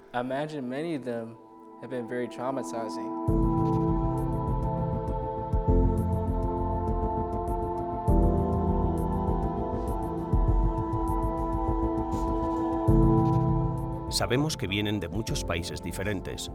Sabemos 14.08 14.56
que 14.56 14.66
vienen 14.66 14.98
de 14.98 15.08
muchos 15.08 15.44
países 15.44 15.82
diferentes, 15.82 16.50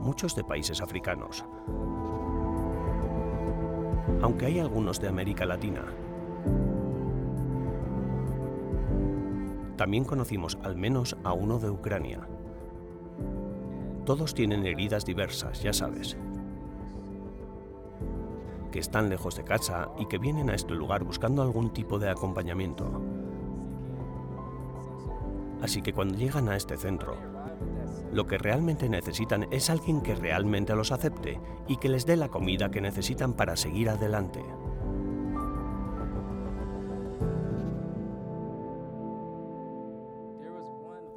muchos 0.00 0.34
de 0.34 0.42
países 0.42 0.80
africanos, 0.80 1.44
aunque 4.20 4.46
hay 4.46 4.58
algunos 4.58 5.00
de 5.00 5.06
América 5.06 5.46
Latina. 5.46 6.03
También 9.76 10.04
conocimos 10.04 10.58
al 10.62 10.76
menos 10.76 11.16
a 11.24 11.32
uno 11.32 11.58
de 11.58 11.70
Ucrania. 11.70 12.28
Todos 14.04 14.34
tienen 14.34 14.66
heridas 14.66 15.04
diversas, 15.04 15.62
ya 15.62 15.72
sabes. 15.72 16.16
Que 18.70 18.78
están 18.78 19.08
lejos 19.08 19.36
de 19.36 19.44
casa 19.44 19.88
y 19.98 20.06
que 20.06 20.18
vienen 20.18 20.50
a 20.50 20.54
este 20.54 20.74
lugar 20.74 21.04
buscando 21.04 21.42
algún 21.42 21.72
tipo 21.72 21.98
de 21.98 22.10
acompañamiento. 22.10 23.02
Así 25.62 25.80
que 25.80 25.92
cuando 25.92 26.16
llegan 26.16 26.48
a 26.48 26.56
este 26.56 26.76
centro, 26.76 27.16
lo 28.12 28.26
que 28.26 28.38
realmente 28.38 28.88
necesitan 28.88 29.48
es 29.50 29.70
alguien 29.70 30.02
que 30.02 30.14
realmente 30.14 30.76
los 30.76 30.92
acepte 30.92 31.40
y 31.66 31.78
que 31.78 31.88
les 31.88 32.06
dé 32.06 32.16
la 32.16 32.28
comida 32.28 32.70
que 32.70 32.80
necesitan 32.80 33.32
para 33.32 33.56
seguir 33.56 33.88
adelante. 33.88 34.44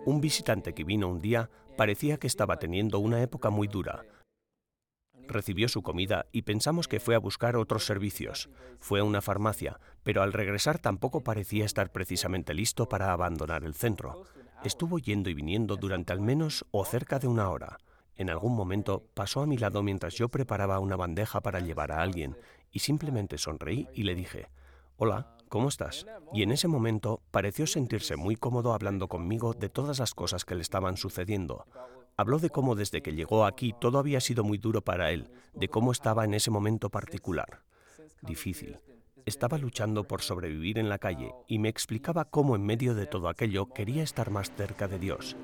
Un 0.08 0.22
visitante 0.22 0.74
que 0.74 0.86
vino 0.86 1.10
un 1.10 1.20
día 1.20 1.50
parecía 1.76 2.16
que 2.16 2.28
estaba 2.28 2.60
teniendo 2.60 2.98
una 3.00 3.22
época 3.22 3.50
muy 3.50 3.68
dura. 3.68 4.06
Recibió 5.28 5.68
su 5.68 5.84
comida 5.84 6.28
y 6.32 6.44
pensamos 6.44 6.88
que 6.88 7.02
fue 7.02 7.14
a 7.14 7.20
buscar 7.20 7.58
otros 7.58 7.84
servicios. 7.84 8.50
Fue 8.80 9.02
a 9.02 9.04
una 9.04 9.22
farmacia, 9.22 9.82
pero 10.04 10.24
al 10.24 10.32
regresar 10.32 10.80
tampoco 10.80 11.26
parecía 11.26 11.66
estar 11.66 11.92
precisamente 11.92 12.54
listo 12.54 12.88
para 12.88 13.12
abandonar 13.12 13.66
el 13.66 13.74
centro. 13.74 14.24
Estuvo 14.64 14.98
yendo 14.98 15.30
y 15.30 15.34
viniendo 15.34 15.76
durante 15.76 16.14
al 16.14 16.22
menos 16.22 16.66
o 16.72 16.86
cerca 16.86 17.20
de 17.20 17.28
una 17.28 17.50
hora. 17.50 17.78
En 18.16 18.30
algún 18.30 18.56
momento 18.56 19.10
pasó 19.14 19.42
a 19.42 19.46
mi 19.46 19.58
lado 19.58 19.84
mientras 19.84 20.14
yo 20.14 20.30
preparaba 20.30 20.80
una 20.80 20.96
bandeja 20.96 21.42
para 21.42 21.60
llevar 21.60 21.92
a 21.92 22.02
alguien 22.02 22.38
y 22.72 22.80
simplemente 22.80 23.38
sonreí 23.38 23.90
y 23.94 24.04
le 24.04 24.16
dije, 24.16 24.48
Hola, 24.96 25.37
¿cómo 25.48 25.70
estás? 25.70 26.06
Y 26.34 26.44
en 26.44 26.52
ese 26.52 26.68
momento 26.68 27.22
pareció 27.32 27.68
sentirse 27.68 28.16
muy 28.16 28.36
cómodo 28.36 28.74
hablando 28.74 29.08
conmigo 29.08 29.54
de 29.54 29.70
todas 29.70 30.00
las 30.00 30.14
cosas 30.14 30.46
que 30.46 30.56
le 30.56 30.62
estaban 30.62 30.98
sucediendo. 30.98 31.66
Habló 32.16 32.40
de 32.40 32.50
cómo 32.50 32.76
desde 32.76 33.02
que 33.02 33.14
llegó 33.14 33.46
aquí 33.46 33.76
todo 33.80 34.00
había 34.00 34.20
sido 34.20 34.44
muy 34.44 34.58
duro 34.58 34.82
para 34.82 35.12
él, 35.12 35.30
de 35.54 35.68
cómo 35.68 35.92
estaba 35.92 36.26
en 36.26 36.34
ese 36.34 36.52
momento 36.52 36.90
particular. 36.90 37.62
Difícil. 38.22 38.80
estaba 39.26 39.58
luchando 39.58 40.06
por 40.06 40.22
sobrevivir 40.22 40.80
en 40.80 40.88
la 40.88 41.00
calle 41.00 41.34
y 41.48 41.60
me 41.60 41.68
explicaba 41.68 42.26
cómo 42.26 42.56
en 42.56 42.66
medio 42.66 42.96
de 42.96 43.08
todo 43.08 43.28
aquello 43.28 43.68
quería 43.68 44.02
estar 44.02 44.32
más 44.32 44.52
cerca 44.56 44.88
de 44.88 45.00
Dios. 45.00 45.36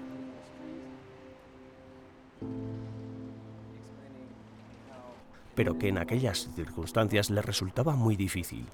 Pero 5.54 5.78
que 5.78 5.90
en 5.90 5.98
aquellas 5.98 6.50
circunstancias 6.56 7.30
le 7.30 7.42
resultaba 7.42 7.96
muy 7.96 8.16
difícil. 8.16 8.66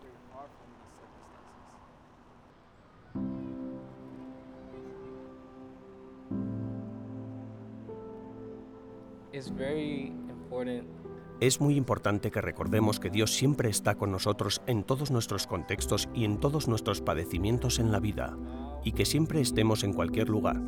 Es 11.39 11.62
muy 11.62 11.75
importante 11.77 12.31
que 12.31 12.41
recordemos 12.41 13.00
que 13.00 13.10
Dios 13.10 13.31
siempre 13.31 13.69
está 13.69 13.96
con 13.96 14.12
nosotros 14.12 14.62
en 14.67 14.84
todos 14.84 15.10
nuestros 15.10 15.48
contextos 15.48 16.10
y 16.13 16.25
en 16.25 16.39
todos 16.39 16.67
nuestros 16.67 17.01
padecimientos 17.01 17.79
en 17.79 17.93
la 17.93 18.01
vida, 18.01 18.38
y 18.84 18.91
que 18.91 19.05
siempre 19.05 19.39
estemos 19.39 19.86
en 19.86 19.93
cualquier 19.93 20.27
lugar, 20.27 20.62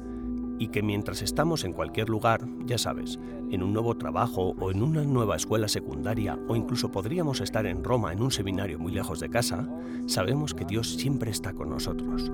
y 0.59 0.69
que 0.69 0.81
mientras 0.81 1.21
estamos 1.21 1.65
en 1.65 1.73
cualquier 1.73 2.07
lugar, 2.07 2.47
ya 2.65 2.77
sabes, 2.77 3.19
en 3.49 3.63
un 3.63 3.73
nuevo 3.73 3.97
trabajo 3.97 4.55
o 4.59 4.71
en 4.71 4.81
una 4.81 5.03
nueva 5.03 5.35
escuela 5.35 5.67
secundaria 5.67 6.39
o 6.47 6.55
incluso 6.55 6.91
podríamos 6.91 7.41
estar 7.41 7.65
en 7.65 7.83
Roma 7.83 8.13
en 8.13 8.21
un 8.21 8.31
seminario 8.31 8.79
muy 8.79 8.93
lejos 8.93 9.19
de 9.19 9.29
casa, 9.29 9.67
sabemos 10.05 10.53
que 10.53 10.63
Dios 10.63 10.93
siempre 10.93 11.31
está 11.31 11.51
con 11.53 11.69
nosotros. 11.69 12.31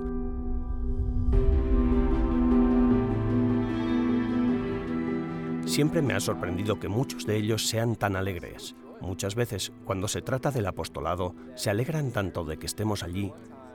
Siempre 5.68 6.00
me 6.00 6.14
ha 6.14 6.20
sorprendido 6.20 6.80
que 6.80 6.88
muchos 6.88 7.26
de 7.26 7.36
ellos 7.36 7.68
sean 7.68 7.94
tan 7.94 8.16
alegres. 8.16 8.74
Muchas 9.02 9.34
veces, 9.34 9.70
cuando 9.84 10.08
se 10.08 10.22
trata 10.22 10.50
del 10.50 10.66
apostolado, 10.66 11.34
se 11.56 11.68
alegran 11.68 12.10
tanto 12.10 12.46
de 12.46 12.58
que 12.58 12.64
estemos 12.64 13.02
allí. 13.02 13.32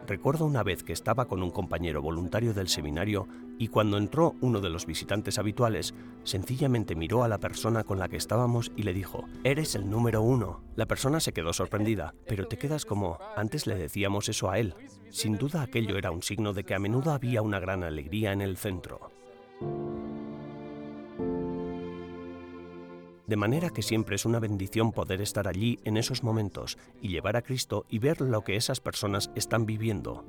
Recuerdo 0.08 0.46
una 0.46 0.64
vez 0.64 0.84
que 0.84 0.92
estaba 0.92 1.28
con 1.28 1.44
un 1.44 1.52
compañero 1.52 2.02
voluntario 2.02 2.56
del 2.56 2.68
seminario 2.68 3.28
y 3.60 3.68
cuando 3.68 3.98
entró 3.98 4.36
uno 4.42 4.60
de 4.60 4.72
los 4.72 4.88
visitantes 4.88 5.38
habituales, 5.38 5.94
sencillamente 6.24 6.96
miró 6.96 7.24
a 7.24 7.28
la 7.28 7.38
persona 7.38 7.84
con 7.84 8.00
la 8.00 8.10
que 8.10 8.18
estábamos 8.18 8.72
y 8.76 8.84
le 8.84 8.94
dijo, 8.94 9.26
Eres 9.44 9.76
el 9.76 9.88
número 9.88 10.24
uno. 10.24 10.64
La 10.76 10.88
persona 10.88 11.20
se 11.20 11.32
quedó 11.32 11.54
sorprendida, 11.54 12.16
pero 12.28 12.48
te 12.48 12.58
quedas 12.58 12.86
como, 12.86 13.20
antes 13.38 13.68
le 13.68 13.76
decíamos 13.76 14.30
eso 14.30 14.50
a 14.50 14.58
él. 14.58 14.74
Sin 15.12 15.38
duda 15.38 15.62
aquello 15.62 15.96
era 16.00 16.10
un 16.10 16.24
signo 16.24 16.54
de 16.54 16.64
que 16.64 16.74
a 16.74 16.80
menudo 16.80 17.12
había 17.12 17.44
una 17.44 17.60
gran 17.60 17.84
alegría 17.84 18.34
en 18.34 18.42
el 18.42 18.58
centro. 18.58 19.12
De 23.26 23.38
manera 23.38 23.70
que 23.70 23.82
siempre 23.82 24.16
es 24.16 24.26
una 24.26 24.40
bendición 24.40 24.92
poder 24.92 25.22
estar 25.22 25.48
allí 25.48 25.80
en 25.86 25.96
esos 25.96 26.24
momentos 26.24 26.78
y 27.02 27.08
llevar 27.08 27.38
a 27.38 27.42
Cristo 27.42 27.86
y 27.90 28.00
ver 28.00 28.20
lo 28.20 28.44
que 28.44 28.58
esas 28.58 28.82
personas 28.82 29.32
están 29.36 29.66
viviendo. 29.66 30.26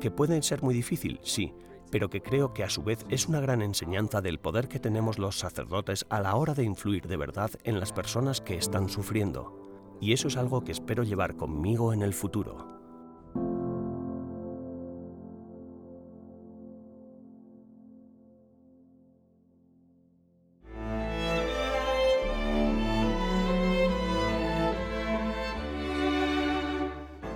Que 0.00 0.12
pueden 0.12 0.42
ser 0.42 0.62
muy 0.62 0.74
difícil, 0.74 1.18
sí, 1.22 1.52
pero 1.90 2.08
que 2.08 2.22
creo 2.22 2.54
que 2.54 2.62
a 2.62 2.70
su 2.70 2.84
vez 2.84 3.04
es 3.08 3.26
una 3.26 3.40
gran 3.40 3.62
enseñanza 3.62 4.20
del 4.20 4.38
poder 4.38 4.68
que 4.68 4.78
tenemos 4.78 5.18
los 5.18 5.38
sacerdotes 5.38 6.06
a 6.08 6.20
la 6.20 6.36
hora 6.36 6.54
de 6.54 6.64
influir 6.64 7.08
de 7.08 7.16
verdad 7.16 7.50
en 7.64 7.80
las 7.80 7.92
personas 7.92 8.40
que 8.40 8.56
están 8.56 8.88
sufriendo. 8.88 9.96
Y 10.00 10.12
eso 10.12 10.28
es 10.28 10.36
algo 10.36 10.62
que 10.62 10.72
espero 10.72 11.02
llevar 11.02 11.36
conmigo 11.36 11.92
en 11.92 12.02
el 12.02 12.14
futuro. 12.14 12.75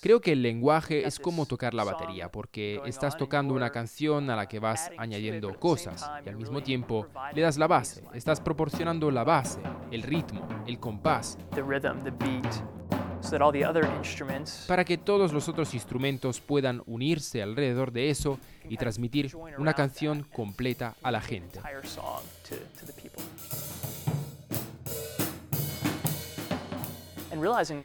Creo 0.00 0.20
que 0.20 0.32
el 0.32 0.42
lenguaje 0.42 1.04
es 1.04 1.18
como 1.18 1.46
tocar 1.46 1.74
la 1.74 1.82
batería, 1.82 2.30
porque 2.30 2.80
estás 2.86 3.16
tocando 3.16 3.54
una 3.54 3.70
canción 3.70 4.30
a 4.30 4.36
la 4.36 4.46
que 4.46 4.60
vas 4.60 4.90
añadiendo 4.96 5.58
cosas 5.58 6.08
y 6.24 6.28
al 6.28 6.36
mismo 6.36 6.62
tiempo 6.62 7.08
le 7.34 7.42
das 7.42 7.58
la 7.58 7.66
base, 7.66 8.04
estás 8.14 8.40
proporcionando 8.40 9.10
la 9.10 9.24
base, 9.24 9.58
el 9.90 10.02
ritmo, 10.02 10.46
el 10.66 10.78
compás, 10.78 11.38
para 14.68 14.84
que 14.84 14.98
todos 14.98 15.32
los 15.32 15.48
otros 15.48 15.74
instrumentos 15.74 16.40
puedan 16.40 16.82
unirse 16.86 17.42
alrededor 17.42 17.92
de 17.92 18.10
eso 18.10 18.38
y 18.68 18.76
transmitir 18.76 19.34
una 19.58 19.74
canción 19.74 20.24
completa 20.32 20.94
a 21.02 21.10
la 21.10 21.20
gente. 21.20 21.60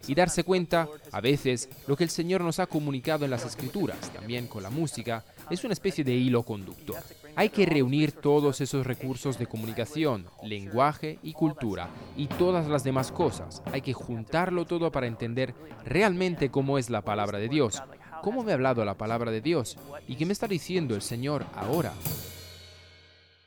Y 0.07 0.15
darse 0.15 0.43
cuenta, 0.43 0.87
a 1.11 1.21
veces, 1.21 1.69
lo 1.87 1.95
que 1.95 2.03
el 2.03 2.09
Señor 2.09 2.41
nos 2.41 2.59
ha 2.59 2.67
comunicado 2.67 3.25
en 3.25 3.31
las 3.31 3.45
Escrituras, 3.45 4.11
también 4.13 4.47
con 4.47 4.63
la 4.63 4.69
música, 4.69 5.23
es 5.49 5.63
una 5.63 5.73
especie 5.73 6.03
de 6.03 6.13
hilo 6.13 6.43
conductor. 6.43 7.01
Hay 7.35 7.49
que 7.49 7.65
reunir 7.65 8.11
todos 8.11 8.61
esos 8.61 8.85
recursos 8.85 9.37
de 9.37 9.47
comunicación, 9.47 10.25
lenguaje 10.43 11.19
y 11.23 11.33
cultura, 11.33 11.89
y 12.15 12.27
todas 12.27 12.67
las 12.67 12.83
demás 12.83 13.11
cosas. 13.11 13.61
Hay 13.71 13.81
que 13.81 13.93
juntarlo 13.93 14.65
todo 14.65 14.91
para 14.91 15.07
entender 15.07 15.53
realmente 15.85 16.49
cómo 16.49 16.77
es 16.77 16.89
la 16.89 17.01
palabra 17.01 17.37
de 17.37 17.49
Dios. 17.49 17.81
¿Cómo 18.21 18.43
me 18.43 18.51
ha 18.51 18.55
hablado 18.55 18.83
la 18.83 18.97
palabra 18.97 19.31
de 19.31 19.41
Dios? 19.41 19.77
¿Y 20.07 20.15
qué 20.15 20.25
me 20.25 20.33
está 20.33 20.47
diciendo 20.47 20.95
el 20.95 21.01
Señor 21.01 21.45
ahora? 21.55 21.93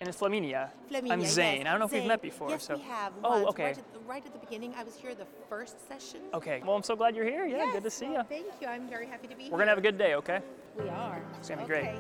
And 0.01 0.09
it's 0.09 0.19
Flaminia. 0.19 0.71
Flaminia, 0.91 1.13
I'm 1.13 1.25
Zane. 1.25 1.59
yes. 1.59 1.67
I 1.67 1.71
don't 1.71 1.79
know 1.79 1.87
if 1.87 1.93
we've 1.93 2.07
met 2.07 2.23
before. 2.23 2.49
Yes, 2.49 2.65
so. 2.65 2.77
we 2.77 2.83
have. 2.83 3.13
Oh, 3.23 3.43
once, 3.43 3.49
okay. 3.51 3.65
Right 3.65 3.79
at, 3.79 3.93
the, 3.93 3.99
right 4.01 4.27
at 4.27 4.33
the 4.33 4.39
beginning, 4.39 4.73
I 4.77 4.83
was 4.83 4.97
here 4.97 5.15
the 5.15 5.27
first 5.49 5.77
session. 5.89 6.21
Okay. 6.33 6.63
Well, 6.65 6.75
I'm 6.75 6.83
so 6.83 6.97
glad 6.97 7.15
you're 7.15 7.27
here. 7.27 7.47
Yeah, 7.47 7.71
good 7.73 7.83
to 7.83 7.85
Yes, 7.85 7.95
see 7.95 8.07
well, 8.07 8.27
you. 8.31 8.43
Thank 8.43 8.47
you. 8.61 8.67
I'm 8.67 8.89
very 8.89 9.07
happy 9.07 9.29
to 9.29 9.37
be 9.37 9.51
We're 9.51 9.59
gonna 9.59 9.71
have 9.71 9.79
a 9.79 9.83
here. 9.83 9.93
good 9.93 9.99
day, 9.99 10.15
okay? 10.15 10.41
We 10.79 10.89
are. 10.89 11.23
It's 11.39 11.51
gonna 11.51 11.63
be 11.63 11.69
great. 11.69 11.85
Okay. 11.85 11.99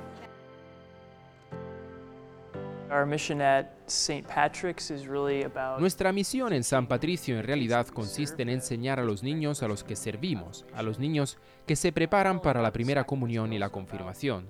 Our 2.90 3.06
mission 3.06 3.40
at 3.40 3.72
St. 3.86 4.26
Patrick's 4.26 4.90
is 4.90 5.06
really 5.06 5.44
about 5.44 5.78
Nuestra 5.78 6.10
misión 6.10 6.52
en 6.52 6.64
San 6.64 6.88
Patricio 6.88 7.38
en 7.38 7.44
realidad 7.44 7.86
consiste 7.86 8.42
en 8.42 8.48
enseñar 8.48 8.98
a 8.98 9.04
los 9.04 9.22
niños 9.22 9.62
a 9.62 9.68
los 9.68 9.84
que 9.84 9.94
servimos, 9.94 10.64
a 10.74 10.82
los 10.82 10.98
niños 10.98 11.38
que 11.66 11.76
se 11.76 11.92
preparan 11.92 12.40
para 12.42 12.60
la 12.62 12.72
primera 12.72 13.04
comunión 13.04 13.52
y 13.52 13.60
la 13.60 13.68
confirmación, 13.68 14.48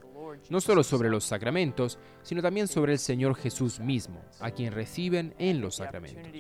no 0.49 0.61
solo 0.61 0.83
sobre 0.83 1.11
los 1.11 1.25
sacramentos, 1.25 1.99
sino 2.23 2.43
también 2.43 2.69
sobre 2.69 2.93
el 2.93 2.99
Señor 2.99 3.35
Jesús 3.37 3.81
mismo, 3.81 4.21
a 4.41 4.51
quien 4.51 4.73
reciben 4.73 5.35
en 5.39 5.61
los 5.61 5.77
sacramentos. 5.77 6.33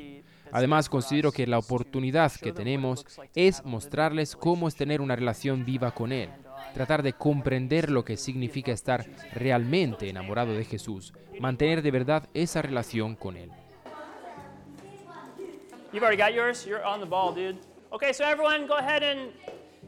Además, 0.52 0.88
considero 0.88 1.30
que 1.32 1.46
la 1.46 1.58
oportunidad 1.58 2.32
que 2.32 2.52
tenemos 2.52 3.06
es 3.34 3.64
mostrarles 3.64 4.34
cómo 4.34 4.66
es 4.68 4.74
tener 4.74 5.00
una 5.00 5.16
relación 5.16 5.64
viva 5.64 5.92
con 5.92 6.12
Él, 6.12 6.30
tratar 6.74 7.02
de 7.02 7.12
comprender 7.12 7.90
lo 7.90 8.04
que 8.04 8.16
significa 8.16 8.72
estar 8.72 9.06
realmente 9.32 10.08
enamorado 10.08 10.52
de 10.52 10.64
Jesús, 10.64 11.12
mantener 11.38 11.82
de 11.82 11.90
verdad 11.90 12.28
esa 12.34 12.62
relación 12.62 13.14
con 13.14 13.36
Él. 13.36 13.50
You've 15.92 16.04
already 16.04 16.22
got 16.22 16.32
yours? 16.32 16.64
You're 16.64 16.84
on 16.84 17.00
the 17.00 17.06
ball, 17.06 17.34
dude. 17.34 17.58
Okay, 17.92 18.12
so 18.12 18.24
everyone 18.24 18.68
go 18.68 18.76
ahead 18.76 19.02
and 19.02 19.32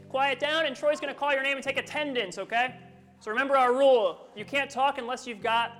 quiet 0.09 0.39
down, 0.39 0.65
and 0.65 0.75
Troy's 0.75 0.99
gonna 0.99 1.13
call 1.13 1.31
your 1.31 1.43
name 1.43 1.55
and 1.55 1.63
take 1.63 1.77
attendance, 1.77 2.37
okay? 2.37 2.75
So 3.23 3.31
remember 3.31 3.55
our 3.55 3.71
rule 3.71 4.17
you 4.35 4.43
can't 4.43 4.69
talk 4.69 4.97
unless 4.97 5.25
you've 5.25 5.41
got 5.41 5.71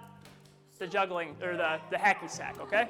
the 0.79 0.87
juggling, 0.87 1.35
or 1.43 1.57
the, 1.57 1.77
the 1.91 1.97
hacky 1.97 2.29
sack, 2.29 2.55
okay? 2.61 2.87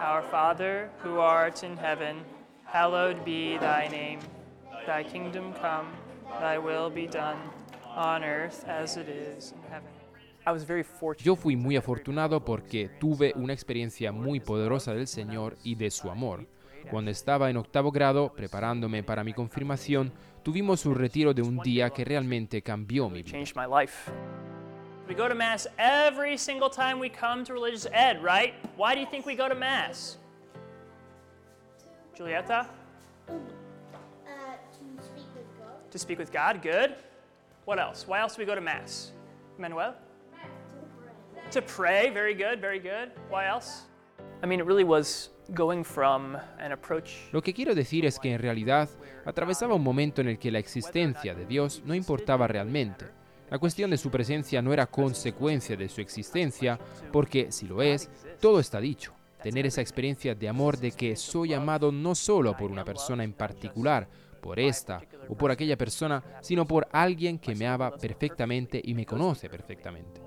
Our 0.00 0.22
Father, 0.22 0.90
who 0.98 1.20
art 1.20 1.62
in 1.62 1.76
heaven, 1.76 2.16
hallowed 2.64 3.24
be 3.24 3.58
thy 3.58 3.86
name. 3.86 4.18
Thy 4.86 5.04
kingdom 5.04 5.54
come, 5.54 5.86
thy 6.40 6.58
will 6.58 6.90
be 6.90 7.06
done, 7.06 7.38
on 7.94 8.24
earth 8.24 8.64
as 8.66 8.96
it 8.96 9.08
is 9.08 9.52
in 9.52 9.62
heaven. 9.70 9.88
I 10.44 10.50
was 10.50 10.64
very 10.64 10.82
fortunate. 10.82 11.24
Yo 11.24 11.36
fui 11.36 11.54
muy 11.54 11.76
afortunado 11.76 12.44
porque 12.44 12.90
tuve 12.98 13.34
una 13.36 13.52
experiencia 13.52 14.10
muy 14.10 14.40
poderosa 14.40 14.94
del 14.94 15.06
Señor 15.06 15.56
y 15.62 15.76
de 15.76 15.92
su 15.92 16.10
amor. 16.10 16.44
Cuando 16.90 17.12
estaba 17.12 17.50
en 17.50 17.56
octavo 17.56 17.92
grado, 17.92 18.32
preparándome 18.32 19.04
para 19.04 19.22
mi 19.22 19.32
confirmación, 19.32 20.12
tuvimos 20.46 20.86
un 20.86 20.94
retiro 20.94 21.34
de 21.34 21.42
un 21.42 21.58
día 21.58 21.90
que 21.90 22.04
realmente 22.04 22.62
cambió 22.62 23.10
mi 23.10 23.24
vida. 23.24 23.36
We 25.08 25.14
go 25.16 25.28
to 25.28 25.34
Mass 25.34 25.66
every 25.76 26.38
single 26.38 26.70
time 26.70 27.00
we 27.00 27.08
come 27.08 27.44
to 27.44 27.52
religious 27.52 27.88
ed, 27.92 28.22
right? 28.22 28.54
Why 28.76 28.94
do 28.94 29.00
you 29.00 29.08
think 29.10 29.26
we 29.26 29.34
go 29.34 29.48
to 29.48 29.56
Mass? 29.56 30.18
Julieta? 32.16 32.68
To 35.90 35.98
speak 35.98 36.16
with 36.16 36.30
God, 36.30 36.62
good. 36.62 36.94
What 37.64 37.80
else? 37.80 38.06
Why 38.06 38.20
else 38.20 38.36
do 38.36 38.42
we 38.42 38.46
go 38.46 38.54
to 38.54 38.60
Mass? 38.60 39.10
Manuel? 39.58 39.96
To 41.50 41.60
pray, 41.60 42.10
very 42.10 42.34
good, 42.34 42.60
very 42.60 42.78
good. 42.78 43.10
Why 43.28 43.46
else? 43.46 43.86
I 44.44 44.46
mean, 44.46 44.60
it 44.60 44.66
really 44.66 44.84
was 44.84 45.30
Lo 47.32 47.42
que 47.42 47.54
quiero 47.54 47.74
decir 47.74 48.04
es 48.06 48.18
que 48.18 48.32
en 48.32 48.40
realidad 48.40 48.88
atravesaba 49.24 49.74
un 49.74 49.82
momento 49.82 50.20
en 50.20 50.28
el 50.28 50.38
que 50.38 50.50
la 50.50 50.58
existencia 50.58 51.34
de 51.34 51.46
Dios 51.46 51.82
no 51.84 51.94
importaba 51.94 52.46
realmente. 52.46 53.06
La 53.50 53.58
cuestión 53.58 53.90
de 53.90 53.98
su 53.98 54.10
presencia 54.10 54.60
no 54.60 54.72
era 54.72 54.86
consecuencia 54.86 55.76
de 55.76 55.88
su 55.88 56.00
existencia, 56.00 56.78
porque 57.12 57.52
si 57.52 57.66
lo 57.66 57.80
es, 57.80 58.10
todo 58.40 58.58
está 58.58 58.80
dicho. 58.80 59.14
Tener 59.40 59.66
esa 59.66 59.80
experiencia 59.80 60.34
de 60.34 60.48
amor 60.48 60.78
de 60.78 60.90
que 60.90 61.14
soy 61.14 61.54
amado 61.54 61.92
no 61.92 62.16
solo 62.16 62.56
por 62.56 62.72
una 62.72 62.84
persona 62.84 63.22
en 63.22 63.32
particular, 63.32 64.08
por 64.40 64.58
esta 64.58 65.00
o 65.28 65.36
por 65.36 65.50
aquella 65.50 65.76
persona, 65.76 66.22
sino 66.40 66.66
por 66.66 66.88
alguien 66.90 67.38
que 67.38 67.54
me 67.54 67.66
ama 67.66 67.96
perfectamente 67.96 68.80
y 68.82 68.94
me 68.94 69.06
conoce 69.06 69.48
perfectamente. 69.48 70.25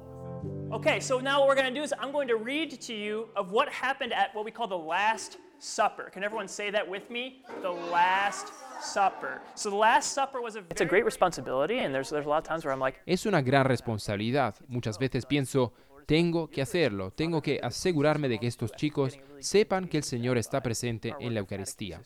Okay, 0.72 1.00
so 1.00 1.20
now 1.20 1.40
what 1.40 1.48
we're 1.48 1.56
going 1.56 1.74
to 1.74 1.74
do 1.74 1.82
is 1.82 1.94
I'm 1.98 2.12
going 2.12 2.28
to 2.28 2.36
read 2.36 2.80
to 2.82 2.94
you 2.94 3.30
of 3.36 3.52
what 3.52 3.70
happened 3.70 4.14
at 4.14 4.36
what 4.36 4.46
we 4.46 4.52
call 4.52 4.68
the 4.68 4.78
Last 4.78 5.38
Supper. 5.58 6.12
Can 6.12 6.24
everyone 6.24 6.48
say 6.48 6.70
that 6.70 6.88
with 6.88 7.10
me? 7.10 7.42
The 7.64 7.72
Last 7.72 8.54
Supper. 8.80 9.42
So 9.56 9.72
the 9.72 9.76
Last 9.76 10.14
Supper 10.14 10.42
was 10.42 10.56
a 10.56 10.60
It's 10.70 10.82
a 10.82 10.86
great 10.86 11.06
responsibility 11.06 11.80
and 11.80 11.94
there's 11.94 12.12
there's 12.12 12.28
a 12.28 12.30
lot 12.30 12.38
of 12.38 12.44
times 12.44 12.66
where 12.66 12.72
I'm 12.72 12.80
like 12.80 13.00
Es 13.08 13.26
una 13.26 13.42
gran 13.42 13.66
responsabilidad. 13.66 14.56
Muchas 14.68 15.00
veces 15.00 15.26
pienso, 15.26 15.74
tengo 16.06 16.48
que 16.48 16.62
hacerlo, 16.62 17.12
tengo 17.12 17.42
que 17.42 17.60
asegurarme 17.64 18.30
de 18.30 18.38
que 18.38 18.48
estos 18.48 18.72
chicos 18.74 19.18
sepan 19.40 19.88
que 19.88 19.98
el 19.98 20.04
Señor 20.04 20.38
está 20.38 20.62
presente 20.62 21.16
en 21.20 21.34
la 21.34 21.40
Eucaristía. 21.40 22.00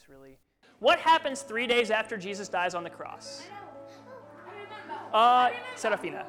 What 0.79 0.99
happens 0.99 1.45
3 1.45 1.67
days 1.67 1.91
after 1.91 2.17
Jesus 2.17 2.49
dies 2.49 2.73
on 2.75 2.83
the 2.85 2.89
cross? 2.89 3.43
Uh, 5.13 5.49
Serafina. 5.75 6.25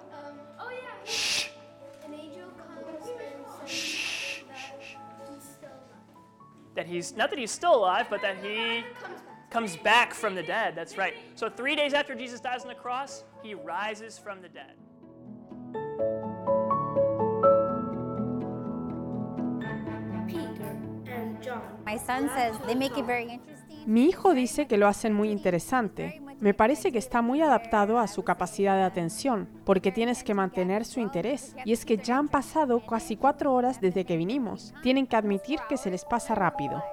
oh 0.58 0.70
yeah. 0.70 1.04
Shh. 1.04 1.43
That 6.74 6.86
he's 6.86 7.16
not 7.16 7.30
that 7.30 7.38
he's 7.38 7.52
still 7.52 7.74
alive, 7.74 8.06
but 8.10 8.20
that 8.22 8.36
he 8.42 8.82
Comes 8.82 8.96
back. 9.02 9.50
comes 9.50 9.76
back 9.76 10.14
from 10.14 10.34
the 10.34 10.42
dead. 10.42 10.74
That's 10.74 10.98
right. 10.98 11.14
So 11.36 11.48
3 11.48 11.76
days 11.76 11.94
after 11.94 12.14
Jesus 12.14 12.40
dies 12.40 12.62
on 12.62 12.68
the 12.68 12.74
cross, 12.74 13.24
he 13.42 13.54
rises 13.54 14.18
from 14.18 14.42
the 14.42 14.48
dead. 14.48 14.74
Peter 20.26 20.76
and 21.06 21.40
John. 21.42 21.62
My 21.84 21.96
son 21.96 22.28
says 22.30 22.56
they 22.66 22.74
make 22.74 22.98
it 22.98 23.04
very 23.04 23.28
interesting. 23.30 23.84
Mi 23.86 24.08
hijo 24.08 24.34
dice 24.34 24.66
que 24.66 24.76
lo 24.76 24.88
hacen 24.88 25.12
muy 25.12 25.30
interesante. 25.30 26.20
Me 26.44 26.52
parece 26.52 26.92
que 26.92 26.98
está 26.98 27.22
muy 27.22 27.40
adaptado 27.40 27.98
a 27.98 28.06
su 28.06 28.22
capacidad 28.22 28.76
de 28.76 28.82
atención, 28.82 29.48
porque 29.64 29.90
tienes 29.90 30.22
que 30.22 30.34
mantener 30.34 30.84
su 30.84 31.00
interés. 31.00 31.56
Y 31.64 31.72
es 31.72 31.86
que 31.86 31.96
ya 31.96 32.18
han 32.18 32.28
pasado 32.28 32.84
casi 32.84 33.16
cuatro 33.16 33.54
horas 33.54 33.80
desde 33.80 34.04
que 34.04 34.18
vinimos. 34.18 34.74
Tienen 34.82 35.06
que 35.06 35.16
admitir 35.16 35.58
que 35.70 35.78
se 35.78 35.90
les 35.90 36.04
pasa 36.04 36.34
rápido. 36.34 36.84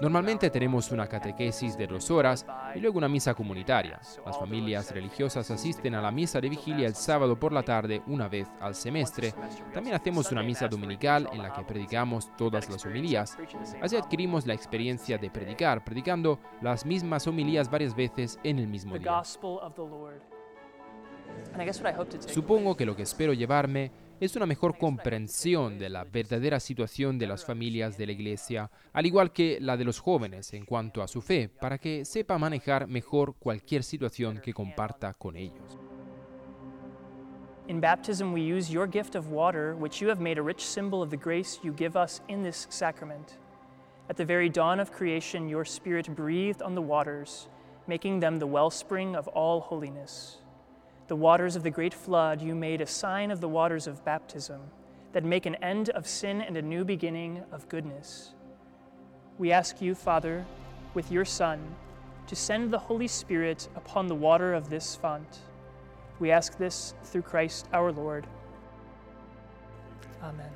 Normalmente 0.00 0.50
tenemos 0.50 0.90
una 0.90 1.06
catequesis 1.06 1.76
de 1.76 1.86
dos 1.86 2.10
horas 2.10 2.44
y 2.74 2.80
luego 2.80 2.98
una 2.98 3.08
misa 3.08 3.34
comunitaria. 3.34 4.00
Las 4.24 4.38
familias 4.38 4.90
religiosas 4.90 5.50
asisten 5.50 5.94
a 5.94 6.02
la 6.02 6.10
misa 6.10 6.40
de 6.40 6.48
vigilia 6.48 6.86
el 6.86 6.94
sábado 6.94 7.38
por 7.38 7.52
la 7.52 7.62
tarde 7.62 8.02
una 8.06 8.28
vez 8.28 8.48
al 8.60 8.74
semestre. 8.74 9.32
También 9.72 9.94
hacemos 9.94 10.30
una 10.32 10.42
misa 10.42 10.68
dominical 10.68 11.28
en 11.32 11.42
la 11.42 11.52
que 11.52 11.62
predicamos 11.62 12.34
todas 12.36 12.68
las 12.68 12.84
homilías. 12.84 13.36
Así 13.80 13.96
adquirimos 13.96 14.46
la 14.46 14.54
experiencia 14.54 15.16
de 15.16 15.30
predicar, 15.30 15.84
predicando 15.84 16.40
las 16.60 16.84
mismas 16.84 17.26
homilías 17.26 17.70
varias 17.70 17.94
veces 17.94 18.38
en 18.42 18.58
el 18.58 18.66
mismo 18.66 18.98
día. 18.98 19.22
Supongo 22.26 22.76
que 22.76 22.86
lo 22.86 22.96
que 22.96 23.02
espero 23.02 23.32
llevarme 23.32 23.90
es 24.24 24.36
una 24.36 24.46
mejor 24.46 24.78
comprensión 24.78 25.78
de 25.78 25.90
la 25.90 26.04
verdadera 26.04 26.58
situación 26.58 27.18
de 27.18 27.26
las 27.26 27.44
familias 27.44 27.98
de 27.98 28.06
la 28.06 28.12
Iglesia, 28.12 28.70
al 28.92 29.04
igual 29.04 29.32
que 29.32 29.58
la 29.60 29.76
de 29.76 29.84
los 29.84 30.00
jóvenes 30.00 30.54
en 30.54 30.64
cuanto 30.64 31.02
a 31.02 31.08
su 31.08 31.20
fe, 31.20 31.48
para 31.48 31.78
que 31.78 32.04
sepa 32.06 32.38
manejar 32.38 32.86
mejor 32.86 33.34
cualquier 33.34 33.82
situación 33.82 34.40
que 34.42 34.54
comparta 34.54 35.12
con 35.12 35.36
ellos. 35.36 35.78
In 37.68 37.80
baptism, 37.80 38.32
we 38.32 38.40
use 38.40 38.70
your 38.70 38.86
gift 38.86 39.14
of 39.14 39.30
water, 39.30 39.74
which 39.74 40.00
you 40.00 40.08
have 40.08 40.20
made 40.20 40.38
a 40.38 40.42
rich 40.42 40.64
symbol 40.64 41.02
of 41.02 41.10
the 41.10 41.16
grace 41.16 41.58
you 41.62 41.74
give 41.74 41.96
us 41.96 42.20
in 42.28 42.42
this 42.42 42.66
sacrament. 42.70 43.38
At 44.10 44.16
the 44.16 44.24
very 44.24 44.50
dawn 44.50 44.80
of 44.80 44.90
creation, 44.90 45.48
your 45.48 45.64
Spirit 45.64 46.14
breathed 46.14 46.62
on 46.62 46.74
the 46.74 46.82
waters, 46.82 47.48
making 47.86 48.20
them 48.20 48.38
the 48.38 48.46
wellspring 48.46 49.16
of 49.16 49.28
all 49.28 49.60
holiness. 49.60 50.43
The 51.06 51.16
waters 51.16 51.56
of 51.56 51.62
the 51.62 51.70
great 51.70 51.94
flood 51.94 52.40
you 52.40 52.54
made 52.54 52.80
a 52.80 52.86
sign 52.86 53.30
of 53.30 53.40
the 53.40 53.48
waters 53.48 53.86
of 53.86 54.04
baptism, 54.04 54.60
that 55.14 55.24
make 55.24 55.46
an 55.46 55.54
end 55.56 55.90
of 55.90 56.08
sin 56.08 56.40
and 56.40 56.56
a 56.56 56.62
new 56.62 56.84
beginning 56.84 57.42
of 57.52 57.68
goodness. 57.68 58.32
We 59.38 59.52
ask 59.52 59.80
you, 59.80 59.94
Father, 59.94 60.44
with 60.92 61.10
your 61.10 61.24
Son, 61.24 61.60
to 62.26 62.34
send 62.34 62.72
the 62.72 62.78
Holy 62.78 63.06
Spirit 63.06 63.68
upon 63.76 64.08
the 64.08 64.14
water 64.14 64.54
of 64.54 64.70
this 64.70 64.96
font. 64.96 65.38
We 66.18 66.30
ask 66.32 66.58
this 66.58 66.94
through 67.04 67.22
Christ 67.22 67.68
our 67.72 67.92
Lord. 67.92 68.26
Amen. 70.22 70.50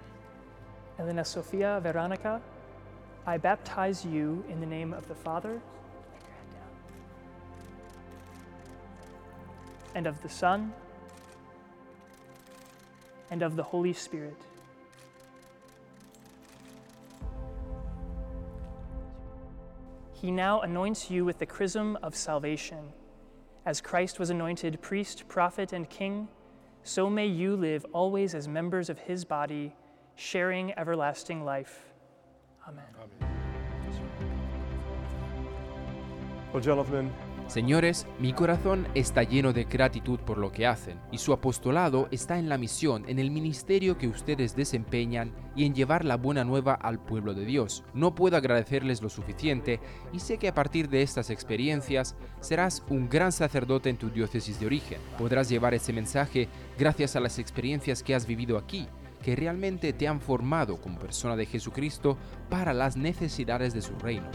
Elena 0.98 1.24
Sofia 1.24 1.78
Veronica, 1.80 2.40
I 3.26 3.36
baptize 3.36 4.04
you 4.04 4.44
in 4.48 4.58
the 4.58 4.66
name 4.66 4.92
of 4.92 5.06
the 5.06 5.14
Father, 5.14 5.60
and 9.94 10.06
of 10.06 10.20
the 10.22 10.28
Son, 10.28 10.72
and 13.30 13.42
of 13.42 13.56
the 13.56 13.62
Holy 13.62 13.92
Spirit. 13.92 14.36
He 20.12 20.30
now 20.32 20.60
anoints 20.62 21.10
you 21.10 21.24
with 21.24 21.38
the 21.38 21.46
chrism 21.46 21.96
of 22.02 22.16
salvation. 22.16 22.92
As 23.64 23.80
Christ 23.80 24.18
was 24.18 24.30
anointed 24.30 24.80
priest, 24.80 25.28
prophet, 25.28 25.72
and 25.72 25.88
king, 25.88 26.26
so 26.82 27.08
may 27.08 27.26
you 27.26 27.54
live 27.54 27.84
always 27.92 28.34
as 28.34 28.48
members 28.48 28.88
of 28.88 28.98
his 28.98 29.24
body, 29.24 29.74
sharing 30.16 30.76
everlasting 30.78 31.44
life. 31.44 31.92
Amen. 32.66 32.84
Well, 36.52 36.62
gentlemen, 36.62 37.12
Señores, 37.48 38.06
mi 38.20 38.34
corazón 38.34 38.86
está 38.94 39.22
lleno 39.22 39.54
de 39.54 39.64
gratitud 39.64 40.20
por 40.20 40.36
lo 40.36 40.52
que 40.52 40.66
hacen 40.66 41.00
y 41.10 41.16
su 41.16 41.32
apostolado 41.32 42.06
está 42.10 42.38
en 42.38 42.50
la 42.50 42.58
misión, 42.58 43.08
en 43.08 43.18
el 43.18 43.30
ministerio 43.30 43.96
que 43.96 44.06
ustedes 44.06 44.54
desempeñan 44.54 45.32
y 45.56 45.64
en 45.64 45.74
llevar 45.74 46.04
la 46.04 46.18
buena 46.18 46.44
nueva 46.44 46.74
al 46.74 46.98
pueblo 46.98 47.32
de 47.32 47.46
Dios. 47.46 47.84
No 47.94 48.14
puedo 48.14 48.36
agradecerles 48.36 49.00
lo 49.00 49.08
suficiente 49.08 49.80
y 50.12 50.20
sé 50.20 50.36
que 50.36 50.48
a 50.48 50.54
partir 50.54 50.90
de 50.90 51.00
estas 51.00 51.30
experiencias 51.30 52.16
serás 52.40 52.82
un 52.90 53.08
gran 53.08 53.32
sacerdote 53.32 53.88
en 53.88 53.96
tu 53.96 54.10
diócesis 54.10 54.60
de 54.60 54.66
origen. 54.66 54.98
Podrás 55.16 55.48
llevar 55.48 55.72
ese 55.72 55.94
mensaje 55.94 56.48
gracias 56.78 57.16
a 57.16 57.20
las 57.20 57.38
experiencias 57.38 58.02
que 58.02 58.14
has 58.14 58.26
vivido 58.26 58.58
aquí 58.58 58.86
que 59.22 59.34
realmente 59.34 59.92
te 59.92 60.06
han 60.06 60.20
formado 60.20 60.80
como 60.80 60.98
persona 60.98 61.34
de 61.34 61.46
Jesucristo 61.46 62.16
para 62.48 62.72
las 62.72 62.96
necesidades 62.96 63.74
de 63.74 63.82
su 63.82 63.98
reino. 63.98 64.28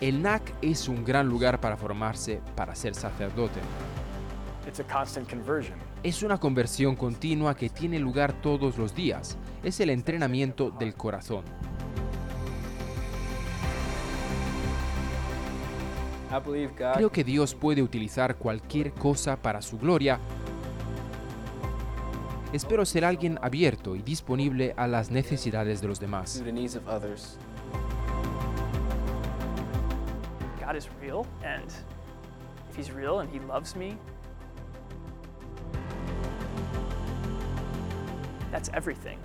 El 0.00 0.22
NAC 0.22 0.52
es 0.62 0.88
un 0.88 1.04
gran 1.04 1.28
lugar 1.28 1.60
para 1.60 1.76
formarse 1.76 2.40
para 2.56 2.74
ser 2.74 2.94
sacerdote. 2.94 3.60
Es 6.02 6.22
una 6.22 6.38
conversión 6.38 6.96
continua 6.96 7.56
que 7.56 7.70
tiene 7.70 7.98
lugar 7.98 8.32
todos 8.40 8.76
los 8.76 8.94
días. 8.94 9.38
Es 9.62 9.80
el 9.80 9.90
entrenamiento 9.90 10.70
del 10.70 10.94
corazón. 10.94 11.44
Creo 16.94 17.10
que 17.10 17.24
Dios 17.24 17.54
puede 17.54 17.82
utilizar 17.82 18.36
cualquier 18.36 18.92
cosa 18.92 19.36
para 19.36 19.62
su 19.62 19.78
gloria. 19.78 20.20
Espero 22.52 22.84
ser 22.84 23.04
alguien 23.04 23.38
abierto 23.42 23.96
y 23.96 24.02
disponible 24.02 24.74
a 24.76 24.86
las 24.86 25.10
necesidades 25.10 25.80
de 25.80 25.88
los 25.88 26.00
demás. 26.00 26.42
God 30.68 30.76
is 30.76 30.86
real, 31.00 31.26
and 31.42 31.72
if 32.68 32.76
He's 32.76 32.92
real 32.92 33.20
and 33.20 33.30
He 33.30 33.38
loves 33.40 33.74
me, 33.74 33.96
that's 38.50 38.68
everything. 38.74 39.18